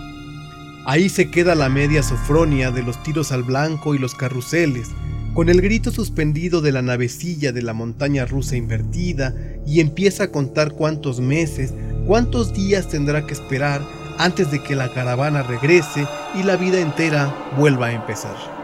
Ahí 0.87 1.11
se 1.11 1.31
queda 1.31 1.55
la 1.55 1.69
media 1.69 2.03
sofronia 2.03 2.71
de 2.71 2.83
los 2.83 3.03
tiros 3.03 3.31
al 3.31 3.43
blanco 3.43 3.95
y 3.95 3.99
los 3.99 4.15
carruseles, 4.15 4.89
con 5.35 5.51
el 5.51 5.61
grito 5.61 5.91
suspendido 5.91 6.63
de 6.63 6.73
la 6.73 6.81
navecilla 6.81 7.53
de 7.53 7.61
la 7.61 7.75
montaña 7.75 8.25
rusa 8.25 8.57
invertida 8.57 9.35
y 9.67 9.81
empieza 9.81 10.25
a 10.25 10.33
contar 10.33 10.73
cuántos 10.73 11.21
meses, 11.21 11.75
cuántos 12.07 12.55
días 12.55 12.89
tendrá 12.89 13.27
que 13.27 13.35
esperar 13.35 13.83
antes 14.19 14.51
de 14.51 14.61
que 14.61 14.77
la 14.77 14.89
caravana 14.89 15.43
regrese 15.43 16.07
y 16.35 16.43
la 16.43 16.57
vida 16.57 16.79
entera 16.81 17.33
vuelva 17.57 17.87
a 17.87 17.93
empezar. 17.93 18.58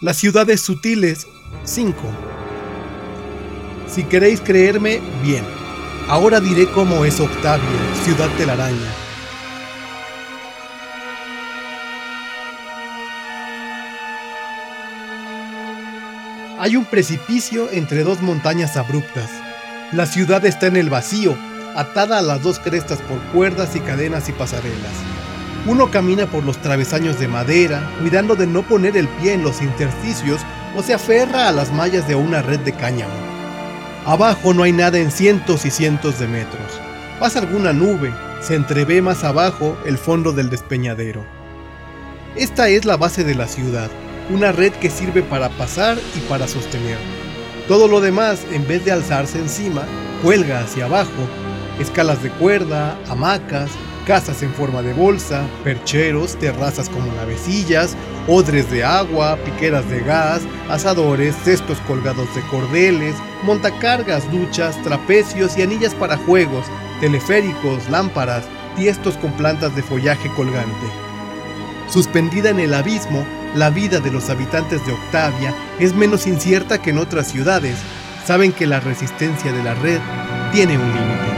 Las 0.00 0.16
ciudades 0.16 0.60
sutiles 0.60 1.26
5. 1.64 1.96
Si 3.88 4.04
queréis 4.04 4.40
creerme, 4.40 5.00
bien. 5.24 5.42
Ahora 6.06 6.38
diré 6.38 6.70
cómo 6.70 7.04
es 7.04 7.18
Octavia, 7.18 7.64
ciudad 8.04 8.28
telaraña. 8.36 8.94
Hay 16.60 16.76
un 16.76 16.84
precipicio 16.84 17.68
entre 17.72 18.04
dos 18.04 18.22
montañas 18.22 18.76
abruptas. 18.76 19.28
La 19.90 20.06
ciudad 20.06 20.46
está 20.46 20.68
en 20.68 20.76
el 20.76 20.90
vacío, 20.90 21.36
atada 21.74 22.18
a 22.18 22.22
las 22.22 22.40
dos 22.40 22.60
crestas 22.60 23.00
por 23.00 23.18
cuerdas 23.32 23.74
y 23.74 23.80
cadenas 23.80 24.28
y 24.28 24.32
pasarelas. 24.32 25.17
Uno 25.68 25.90
camina 25.90 26.26
por 26.26 26.44
los 26.44 26.56
travesaños 26.62 27.20
de 27.20 27.28
madera, 27.28 27.82
cuidando 28.00 28.34
de 28.34 28.46
no 28.46 28.62
poner 28.62 28.96
el 28.96 29.06
pie 29.06 29.34
en 29.34 29.42
los 29.42 29.60
intersticios 29.60 30.40
o 30.74 30.82
se 30.82 30.94
aferra 30.94 31.46
a 31.46 31.52
las 31.52 31.70
mallas 31.74 32.08
de 32.08 32.14
una 32.14 32.40
red 32.40 32.60
de 32.60 32.72
cáñamo. 32.72 33.12
Abajo 34.06 34.54
no 34.54 34.62
hay 34.62 34.72
nada 34.72 34.98
en 34.98 35.10
cientos 35.10 35.66
y 35.66 35.70
cientos 35.70 36.18
de 36.18 36.26
metros. 36.26 36.80
Pasa 37.20 37.40
alguna 37.40 37.74
nube, 37.74 38.14
se 38.40 38.54
entrevé 38.54 39.02
más 39.02 39.24
abajo 39.24 39.76
el 39.84 39.98
fondo 39.98 40.32
del 40.32 40.48
despeñadero. 40.48 41.22
Esta 42.34 42.70
es 42.70 42.86
la 42.86 42.96
base 42.96 43.22
de 43.22 43.34
la 43.34 43.46
ciudad, 43.46 43.90
una 44.30 44.52
red 44.52 44.72
que 44.72 44.88
sirve 44.88 45.22
para 45.22 45.50
pasar 45.50 45.98
y 46.16 46.20
para 46.30 46.48
sostener. 46.48 46.96
Todo 47.66 47.88
lo 47.88 48.00
demás, 48.00 48.40
en 48.52 48.66
vez 48.66 48.86
de 48.86 48.92
alzarse 48.92 49.38
encima, 49.38 49.82
cuelga 50.22 50.60
hacia 50.60 50.86
abajo, 50.86 51.28
escalas 51.78 52.22
de 52.22 52.30
cuerda, 52.30 52.96
hamacas, 53.10 53.70
casas 54.08 54.42
en 54.42 54.54
forma 54.54 54.80
de 54.80 54.94
bolsa, 54.94 55.46
percheros, 55.62 56.34
terrazas 56.36 56.88
como 56.88 57.12
navecillas, 57.12 57.94
odres 58.26 58.70
de 58.70 58.82
agua, 58.82 59.36
piqueras 59.44 59.86
de 59.90 60.00
gas, 60.00 60.40
asadores, 60.70 61.36
cestos 61.44 61.76
colgados 61.86 62.34
de 62.34 62.40
cordeles, 62.50 63.14
montacargas, 63.42 64.28
duchas, 64.32 64.82
trapecios 64.82 65.58
y 65.58 65.62
anillas 65.62 65.94
para 65.94 66.16
juegos, 66.16 66.64
teleféricos, 67.02 67.86
lámparas, 67.90 68.46
tiestos 68.78 69.14
con 69.18 69.30
plantas 69.32 69.76
de 69.76 69.82
follaje 69.82 70.30
colgante. 70.34 70.86
Suspendida 71.92 72.48
en 72.48 72.60
el 72.60 72.72
abismo, 72.72 73.26
la 73.54 73.68
vida 73.68 74.00
de 74.00 74.10
los 74.10 74.30
habitantes 74.30 74.84
de 74.86 74.92
Octavia 74.92 75.54
es 75.78 75.94
menos 75.94 76.26
incierta 76.26 76.80
que 76.80 76.90
en 76.90 76.98
otras 76.98 77.28
ciudades. 77.28 77.76
Saben 78.24 78.52
que 78.52 78.66
la 78.66 78.80
resistencia 78.80 79.52
de 79.52 79.62
la 79.62 79.74
red 79.74 80.00
tiene 80.50 80.78
un 80.78 80.88
límite. 80.94 81.37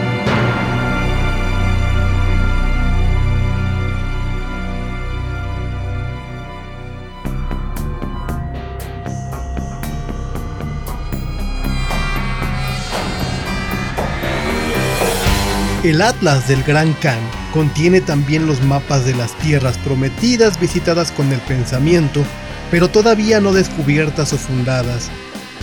El 15.83 16.03
Atlas 16.03 16.47
del 16.47 16.63
Gran 16.63 16.93
Khan 16.93 17.19
contiene 17.55 18.03
también 18.03 18.47
los 18.47 18.63
mapas 18.63 19.07
de 19.07 19.15
las 19.15 19.33
tierras 19.39 19.79
prometidas 19.79 20.61
visitadas 20.61 21.11
con 21.11 21.33
el 21.33 21.41
pensamiento, 21.41 22.23
pero 22.71 22.89
todavía 22.89 23.41
no 23.41 23.55
descubiertas 23.55 24.35
o 24.35 24.37
fundadas. 24.37 25.09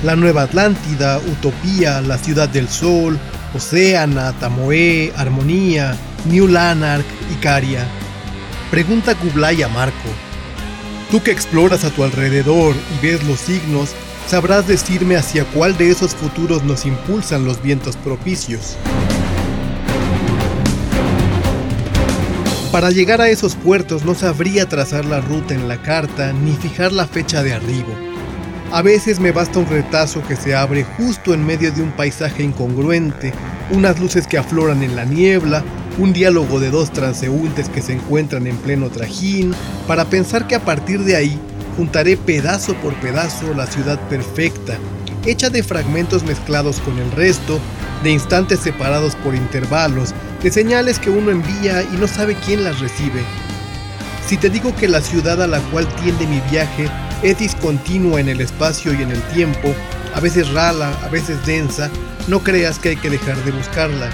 La 0.04 0.16
Nueva 0.16 0.44
Atlántida, 0.44 1.20
Utopía, 1.20 2.02
la 2.02 2.18
Ciudad 2.18 2.50
del 2.50 2.68
Sol, 2.68 3.20
Oceana, 3.54 4.34
Tamoé, 4.40 5.14
Armonía, 5.16 5.96
New 6.26 6.48
Lanark, 6.48 7.06
Icaria. 7.38 7.86
Pregunta 8.72 9.14
Kublai 9.14 9.62
a 9.62 9.68
Marco. 9.68 10.10
Tú 11.12 11.22
que 11.22 11.30
exploras 11.30 11.84
a 11.84 11.92
tu 11.92 12.04
alrededor 12.04 12.74
y 12.76 13.06
ves 13.06 13.24
los 13.24 13.40
signos, 13.40 13.92
sabrás 14.28 14.68
decirme 14.68 15.16
hacia 15.16 15.46
cuál 15.46 15.78
de 15.78 15.92
esos 15.92 16.16
futuros 16.16 16.64
nos 16.64 16.88
impulsan 16.88 17.46
los 17.46 17.62
vientos 17.62 17.96
propicios. 17.98 18.78
Para 22.78 22.92
llegar 22.92 23.22
a 23.22 23.30
esos 23.30 23.56
puertos 23.56 24.06
no 24.06 24.14
sabría 24.14 24.70
trazar 24.70 25.04
la 25.04 25.20
ruta 25.20 25.56
en 25.56 25.68
la 25.68 25.82
carta 25.82 26.32
ni 26.32 26.52
fijar 26.52 26.94
la 26.94 27.08
fecha 27.08 27.42
de 27.42 27.52
arribo. 27.52 27.92
A 28.72 28.84
veces 28.84 29.20
me 29.20 29.32
basta 29.32 29.58
un 29.58 29.66
retazo 29.66 30.22
que 30.28 30.36
se 30.36 30.56
abre 30.56 30.84
justo 30.84 31.34
en 31.34 31.44
medio 31.44 31.72
de 31.72 31.82
un 31.82 31.92
paisaje 31.92 32.44
incongruente, 32.44 33.34
unas 33.72 34.00
luces 34.00 34.28
que 34.28 34.38
afloran 34.38 34.84
en 34.84 34.96
la 34.96 35.06
niebla, 35.06 35.64
un 35.98 36.14
diálogo 36.14 36.60
de 36.60 36.70
dos 36.70 36.94
transeúntes 36.94 37.68
que 37.68 37.82
se 37.82 37.94
encuentran 37.94 38.46
en 38.46 38.58
pleno 38.58 38.92
trajín, 38.92 39.56
para 39.88 40.06
pensar 40.06 40.46
que 40.46 40.54
a 40.54 40.64
partir 40.64 41.04
de 41.04 41.16
ahí 41.16 41.40
juntaré 41.78 42.16
pedazo 42.16 42.76
por 42.76 42.94
pedazo 43.00 43.56
la 43.56 43.66
ciudad 43.66 44.00
perfecta, 44.08 44.78
hecha 45.28 45.50
de 45.50 45.62
fragmentos 45.62 46.24
mezclados 46.24 46.80
con 46.80 46.98
el 46.98 47.12
resto, 47.12 47.60
de 48.04 48.12
instantes 48.12 48.62
separados 48.62 49.16
por 49.16 49.36
intervalos, 49.36 50.14
de 50.42 50.52
señales 50.52 51.00
que 51.00 51.10
uno 51.10 51.32
envía 51.32 51.84
y 51.84 51.98
no 51.98 52.08
sabe 52.08 52.36
quién 52.46 52.64
las 52.64 52.80
recibe. 52.80 53.22
Si 54.26 54.38
te 54.38 54.50
digo 54.50 54.76
que 54.76 54.88
la 54.88 55.02
ciudad 55.02 55.42
a 55.42 55.48
la 55.48 55.60
cual 55.72 55.88
tiende 56.02 56.28
mi 56.28 56.40
viaje 56.52 56.90
es 57.24 57.40
discontinua 57.40 58.20
en 58.20 58.30
el 58.30 58.42
espacio 58.42 58.94
y 58.94 59.02
en 59.02 59.12
el 59.12 59.22
tiempo, 59.34 59.74
a 60.16 60.20
veces 60.20 60.52
rala, 60.54 60.92
a 61.04 61.10
veces 61.10 61.46
densa, 61.46 61.90
no 62.28 62.40
creas 62.40 62.80
que 62.80 62.90
hay 62.90 62.98
que 62.98 63.10
dejar 63.10 63.38
de 63.44 63.52
buscarla. 63.52 64.10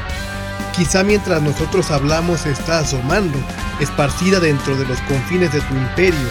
Quizá 0.75 1.03
mientras 1.03 1.41
nosotros 1.41 1.91
hablamos 1.91 2.45
está 2.45 2.79
asomando, 2.79 3.37
esparcida 3.79 4.39
dentro 4.39 4.75
de 4.75 4.85
los 4.85 4.99
confines 5.01 5.53
de 5.53 5.61
tu 5.61 5.75
imperio. 5.75 6.29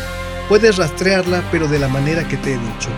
Puedes 0.49 0.77
rastrearla, 0.77 1.43
pero 1.53 1.69
de 1.69 1.79
la 1.79 1.89
manera 1.89 2.27
que 2.27 2.37
te 2.37 2.55
he 2.55 2.59
dicho. 2.59 2.91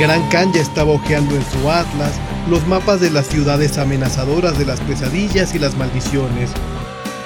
Gran 0.00 0.26
Khan 0.30 0.50
ya 0.54 0.62
estaba 0.62 0.92
hojeando 0.92 1.36
en 1.36 1.44
su 1.52 1.70
atlas 1.70 2.12
los 2.48 2.66
mapas 2.66 3.02
de 3.02 3.10
las 3.10 3.26
ciudades 3.26 3.76
amenazadoras 3.76 4.58
de 4.58 4.64
las 4.64 4.80
pesadillas 4.80 5.54
y 5.54 5.58
las 5.58 5.76
maldiciones. 5.76 6.48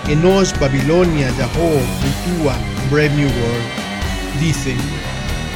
Enosh, 0.09 0.59
Babilonia, 0.59 1.29
Yahoo, 1.39 1.79
Utua, 2.35 2.57
Brave 2.91 3.11
New 3.11 3.29
World. 3.29 4.41
Dice, 4.41 4.75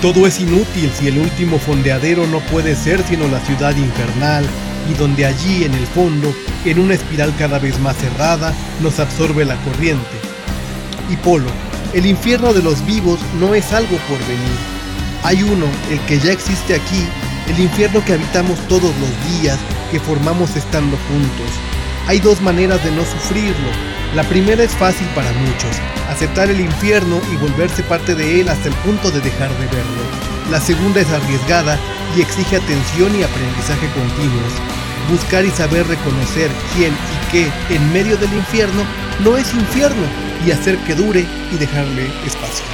todo 0.00 0.28
es 0.28 0.38
inútil 0.38 0.92
si 0.94 1.09
el 1.09 1.18
último 1.18 1.59
fondeadero 1.59 2.24
no 2.28 2.38
puede 2.52 2.76
ser 2.76 3.02
sino 3.02 3.26
la 3.26 3.40
ciudad 3.40 3.74
infernal, 3.74 4.44
y 4.88 4.94
donde 4.94 5.26
allí 5.26 5.64
en 5.64 5.74
el 5.74 5.87
fondo, 5.88 6.33
en 6.64 6.78
una 6.78 6.94
espiral 6.94 7.35
cada 7.37 7.59
vez 7.59 7.81
más 7.81 7.96
cerrada, 7.96 8.54
nos 8.81 9.00
absorbe 9.00 9.44
la 9.44 9.57
corriente. 9.64 10.07
Y 11.11 11.16
Polo, 11.16 11.50
el 11.94 12.07
infierno 12.07 12.52
de 12.52 12.62
los 12.62 12.87
vivos 12.87 13.18
no 13.40 13.57
es 13.57 13.72
algo 13.72 13.96
por 14.09 14.18
venir, 14.20 14.77
hay 15.22 15.42
uno, 15.42 15.66
el 15.90 16.00
que 16.02 16.18
ya 16.18 16.33
existe 16.33 16.74
aquí, 16.74 17.04
el 17.48 17.59
infierno 17.59 18.04
que 18.04 18.14
habitamos 18.14 18.59
todos 18.68 18.94
los 18.98 19.40
días, 19.40 19.59
que 19.90 20.00
formamos 20.00 20.54
estando 20.57 20.96
juntos. 21.09 21.50
Hay 22.07 22.20
dos 22.20 22.40
maneras 22.40 22.83
de 22.85 22.90
no 22.92 23.04
sufrirlo. 23.04 23.68
La 24.14 24.22
primera 24.24 24.62
es 24.62 24.72
fácil 24.72 25.07
para 25.09 25.31
muchos, 25.33 25.76
aceptar 26.09 26.50
el 26.50 26.61
infierno 26.61 27.20
y 27.33 27.37
volverse 27.37 27.83
parte 27.83 28.14
de 28.14 28.40
él 28.40 28.48
hasta 28.48 28.68
el 28.68 28.74
punto 28.76 29.11
de 29.11 29.20
dejar 29.20 29.50
de 29.59 29.66
verlo. 29.66 30.02
La 30.50 30.61
segunda 30.61 31.00
es 31.00 31.11
arriesgada 31.11 31.78
y 32.16 32.22
exige 32.22 32.57
atención 32.57 33.14
y 33.18 33.22
aprendizaje 33.22 33.87
continuos. 33.92 34.52
Buscar 35.11 35.44
y 35.44 35.50
saber 35.50 35.87
reconocer 35.87 36.50
quién 36.74 36.92
y 36.92 37.31
qué 37.33 37.74
en 37.74 37.92
medio 37.92 38.16
del 38.16 38.33
infierno 38.33 38.85
no 39.22 39.37
es 39.37 39.52
infierno 39.52 40.07
y 40.46 40.52
hacer 40.52 40.78
que 40.78 40.94
dure 40.94 41.26
y 41.52 41.57
dejarle 41.57 42.07
espacio. 42.24 42.64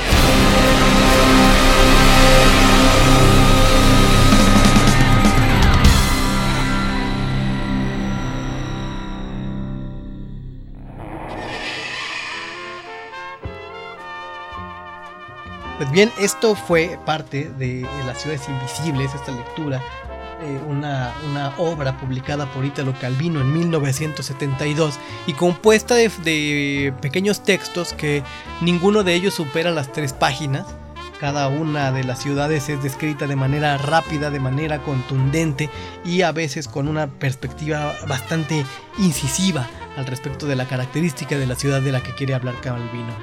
Bien, 15.95 16.13
esto 16.19 16.57
fue 16.57 16.99
parte 17.07 17.51
de 17.57 17.87
Las 18.05 18.21
ciudades 18.21 18.47
invisibles, 18.49 19.15
esta 19.15 19.31
lectura. 19.31 19.81
eh, 20.43 20.61
una, 20.69 21.15
obra 21.57 21.97
publicada 21.99 22.47
por 22.53 22.65
Italo 22.65 22.93
Calvino 23.01 23.41
en 23.41 23.53
1972 23.53 24.99
y 25.29 25.33
compuesta 25.35 25.95
de, 25.95 26.93
pequeños 27.01 27.45
textos 27.45 27.93
que 27.93 28.25
ninguno 28.61 29.05
de 29.05 29.15
ellos 29.15 29.35
supera 29.35 29.71
las 29.71 29.93
tres 29.93 30.13
páginas. 30.13 30.67
Cada 31.21 31.47
una 31.47 31.93
de 31.93 32.03
las 32.03 32.21
ciudades 32.21 32.69
es 32.69 32.83
descrita 32.83 33.29
de 33.29 33.37
manera 33.37 33.79
rápida, 33.79 34.31
de 34.31 34.41
manera 34.41 34.81
contundente 34.83 35.71
y 36.05 36.23
a 36.23 36.33
veces 36.33 36.67
con 36.67 36.89
una 36.89 37.07
perspectiva 37.07 37.95
bastante 38.09 38.67
incisiva 38.99 39.69
al 39.97 40.07
respecto 40.07 40.47
de 40.47 40.57
la 40.57 40.67
característica 40.67 41.37
de 41.39 41.47
la 41.47 41.55
ciudad 41.55 41.81
de 41.81 41.93
la 41.93 42.03
que 42.03 42.15
quiere 42.15 42.35
hablar 42.35 42.55
Calvino. 42.61 43.15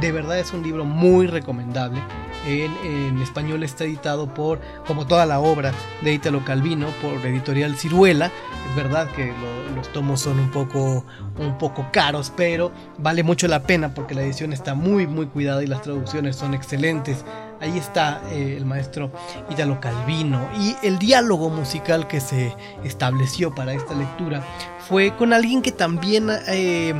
De 0.00 0.12
verdad 0.12 0.38
es 0.38 0.52
un 0.52 0.62
libro 0.62 0.84
muy 0.84 1.26
recomendable. 1.26 2.00
En, 2.46 3.20
español 3.22 3.62
está 3.62 3.84
editado 3.84 4.32
por, 4.32 4.60
como 4.86 5.06
toda 5.06 5.24
la 5.26 5.40
obra 5.40 5.72
de 6.02 6.12
Italo 6.12 6.44
Calvino, 6.44 6.88
por 7.00 7.24
editorial 7.26 7.76
Ciruela. 7.76 8.30
Es 8.70 8.76
verdad 8.76 9.08
que 9.12 9.32
los 9.74 9.90
tomos 9.92 10.20
son 10.20 10.38
un 10.38 10.50
poco, 10.50 11.04
un 11.38 11.58
poco 11.58 11.86
caros, 11.92 12.32
pero 12.36 12.72
vale 12.98 13.22
mucho 13.22 13.48
la 13.48 13.62
pena 13.62 13.94
porque 13.94 14.14
la 14.14 14.22
edición 14.22 14.52
está 14.52 14.74
muy, 14.74 15.06
muy 15.06 15.26
cuidada 15.26 15.62
y 15.62 15.66
las 15.66 15.82
traducciones 15.82 16.36
son 16.36 16.54
excelentes. 16.54 17.24
Ahí 17.60 17.78
está 17.78 18.22
eh, 18.30 18.54
el 18.56 18.64
maestro 18.64 19.10
Italo 19.50 19.80
Calvino 19.80 20.48
y 20.58 20.76
el 20.82 20.98
diálogo 20.98 21.50
musical 21.50 22.06
que 22.06 22.20
se 22.20 22.54
estableció 22.84 23.54
para 23.54 23.72
esta 23.72 23.94
lectura 23.94 24.42
fue 24.88 25.14
con 25.16 25.32
alguien 25.32 25.62
que 25.62 25.72
también... 25.72 26.30
Eh, 26.48 26.94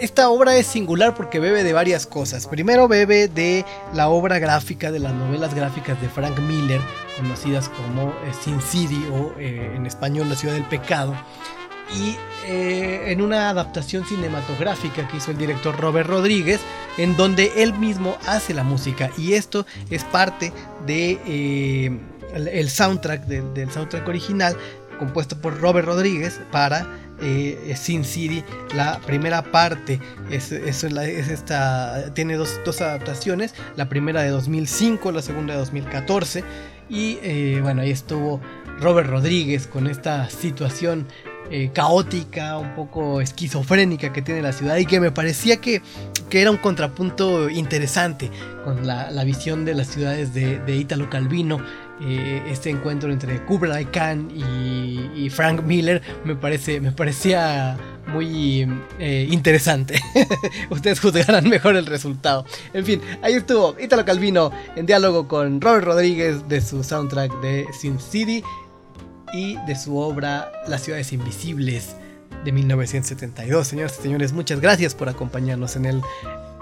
esta 0.00 0.30
obra 0.30 0.56
es 0.56 0.66
singular 0.66 1.14
porque 1.14 1.38
bebe 1.38 1.62
de 1.62 1.72
varias 1.72 2.06
cosas. 2.06 2.46
Primero 2.46 2.88
bebe 2.88 3.28
de 3.28 3.64
la 3.92 4.08
obra 4.08 4.38
gráfica, 4.38 4.90
de 4.90 4.98
las 4.98 5.12
novelas 5.12 5.54
gráficas 5.54 6.00
de 6.00 6.08
Frank 6.08 6.38
Miller, 6.40 6.80
conocidas 7.16 7.68
como 7.68 8.08
eh, 8.08 8.32
Sin 8.42 8.60
City 8.62 9.06
o 9.12 9.38
en 9.38 9.86
español 9.86 10.28
La 10.28 10.34
Ciudad 10.34 10.54
del 10.54 10.64
Pecado. 10.64 11.14
Y 11.94 12.16
en 12.48 13.22
una 13.22 13.50
adaptación 13.50 14.04
cinematográfica 14.06 15.08
que 15.08 15.16
hizo 15.16 15.30
el 15.32 15.38
director 15.38 15.76
Robert 15.78 16.08
Rodríguez, 16.08 16.60
en 16.96 17.16
donde 17.16 17.52
él 17.56 17.74
mismo 17.74 18.16
hace 18.26 18.54
la 18.54 18.64
música. 18.64 19.10
Y 19.18 19.34
esto 19.34 19.66
es 19.90 20.04
parte 20.04 20.52
de 20.86 21.98
el 22.34 22.70
soundtrack 22.70 23.26
del 23.26 23.70
soundtrack 23.70 24.06
original 24.08 24.56
compuesto 24.96 25.36
por 25.40 25.60
Robert 25.60 25.86
Rodríguez 25.86 26.40
para 26.50 26.86
eh, 27.20 27.74
Sin 27.76 28.04
City. 28.04 28.42
La 28.74 29.00
primera 29.00 29.42
parte 29.42 30.00
es, 30.30 30.52
esta, 30.52 32.12
tiene 32.14 32.36
dos, 32.36 32.80
adaptaciones, 32.80 33.54
la 33.76 33.88
primera 33.88 34.22
de 34.22 34.30
2005, 34.30 35.12
la 35.12 35.22
segunda 35.22 35.54
de 35.54 35.60
2014. 35.60 36.44
Y 36.88 37.18
eh, 37.22 37.60
bueno, 37.62 37.82
ahí 37.82 37.90
estuvo 37.90 38.40
Robert 38.80 39.08
Rodríguez 39.08 39.66
con 39.66 39.86
esta 39.86 40.28
situación 40.30 41.06
eh, 41.50 41.70
caótica, 41.72 42.58
un 42.58 42.74
poco 42.74 43.20
esquizofrénica 43.20 44.12
que 44.12 44.22
tiene 44.22 44.42
la 44.42 44.52
ciudad 44.52 44.76
y 44.76 44.86
que 44.86 45.00
me 45.00 45.10
parecía 45.10 45.60
que, 45.60 45.82
era 46.30 46.50
un 46.50 46.58
contrapunto 46.58 47.48
interesante 47.48 48.30
con 48.62 48.86
la, 48.86 49.24
visión 49.24 49.64
de 49.64 49.74
las 49.74 49.86
ciudades 49.86 50.34
de, 50.34 50.58
de 50.58 50.76
Italo 50.76 51.08
Calvino 51.08 51.62
eh, 52.02 52.42
este 52.50 52.68
encuentro 52.68 53.10
entre 53.10 53.42
Kublai 53.46 53.86
Khan 53.86 54.30
y, 54.30 55.30
Frank 55.30 55.62
Miller 55.62 56.02
me, 56.24 56.36
parece, 56.36 56.78
me 56.78 56.92
parecía 56.92 57.76
muy 58.06 58.68
eh, 58.98 59.26
interesante. 59.30 60.00
Ustedes 60.70 61.00
juzgarán 61.00 61.48
mejor 61.48 61.74
el 61.74 61.86
resultado. 61.86 62.44
En 62.74 62.84
fin, 62.84 63.00
ahí 63.22 63.34
estuvo 63.34 63.76
Italo 63.80 64.04
Calvino 64.04 64.52
en 64.76 64.84
diálogo 64.84 65.26
con 65.26 65.60
Robert 65.60 65.84
Rodríguez 65.84 66.46
de 66.48 66.60
su 66.60 66.84
soundtrack 66.84 67.40
de 67.40 67.66
Sin 67.72 67.98
City 67.98 68.42
y 69.32 69.56
de 69.66 69.76
su 69.76 69.96
obra 69.98 70.52
Las 70.68 70.82
ciudades 70.82 71.12
invisibles 71.12 71.96
de 72.44 72.52
1972. 72.52 73.66
Señoras 73.66 73.96
y 73.98 74.02
señores, 74.02 74.32
muchas 74.32 74.60
gracias 74.60 74.94
por 74.94 75.08
acompañarnos 75.08 75.76
en 75.76 75.86
el 75.86 76.02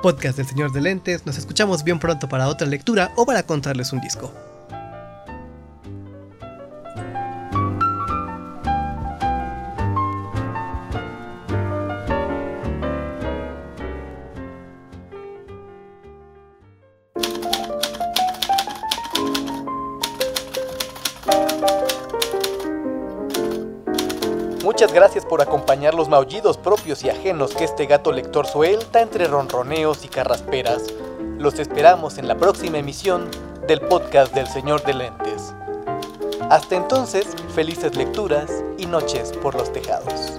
podcast 0.03 0.37
del 0.37 0.47
Señor 0.47 0.73
de 0.73 0.81
Lentes. 0.81 1.27
Nos 1.27 1.39
escuchamos 1.39 1.85
bien 1.85 1.99
pronto 1.99 2.29
para 2.29 2.49
otra 2.49 2.67
lectura 2.67 3.13
o 3.17 3.27
para 3.27 3.43
contarles 3.45 3.93
un 3.93 4.01
disco. 4.01 4.33
Maullidos 26.15 26.57
propios 26.59 27.03
y 27.03 27.11
ajenos 27.11 27.57
que 27.57 27.65
este 27.65 27.87
gato 27.87 28.13
lector 28.13 28.47
suelta 28.47 29.01
entre 29.01 29.27
ronroneos 29.27 30.05
y 30.05 30.09
carrasperas. 30.09 30.85
Los 31.39 31.59
esperamos 31.59 32.19
en 32.19 32.29
la 32.29 32.37
próxima 32.37 32.79
emisión 32.79 33.29
del 33.67 33.81
podcast 33.81 34.33
del 34.33 34.47
Señor 34.47 34.85
de 34.85 34.95
Lentes. 34.95 35.53
Hasta 36.51 36.77
entonces, 36.77 37.27
felices 37.53 37.97
lecturas 37.97 38.63
y 38.79 38.87
noches 38.87 39.33
por 39.43 39.57
los 39.57 39.73
tejados. 39.73 40.39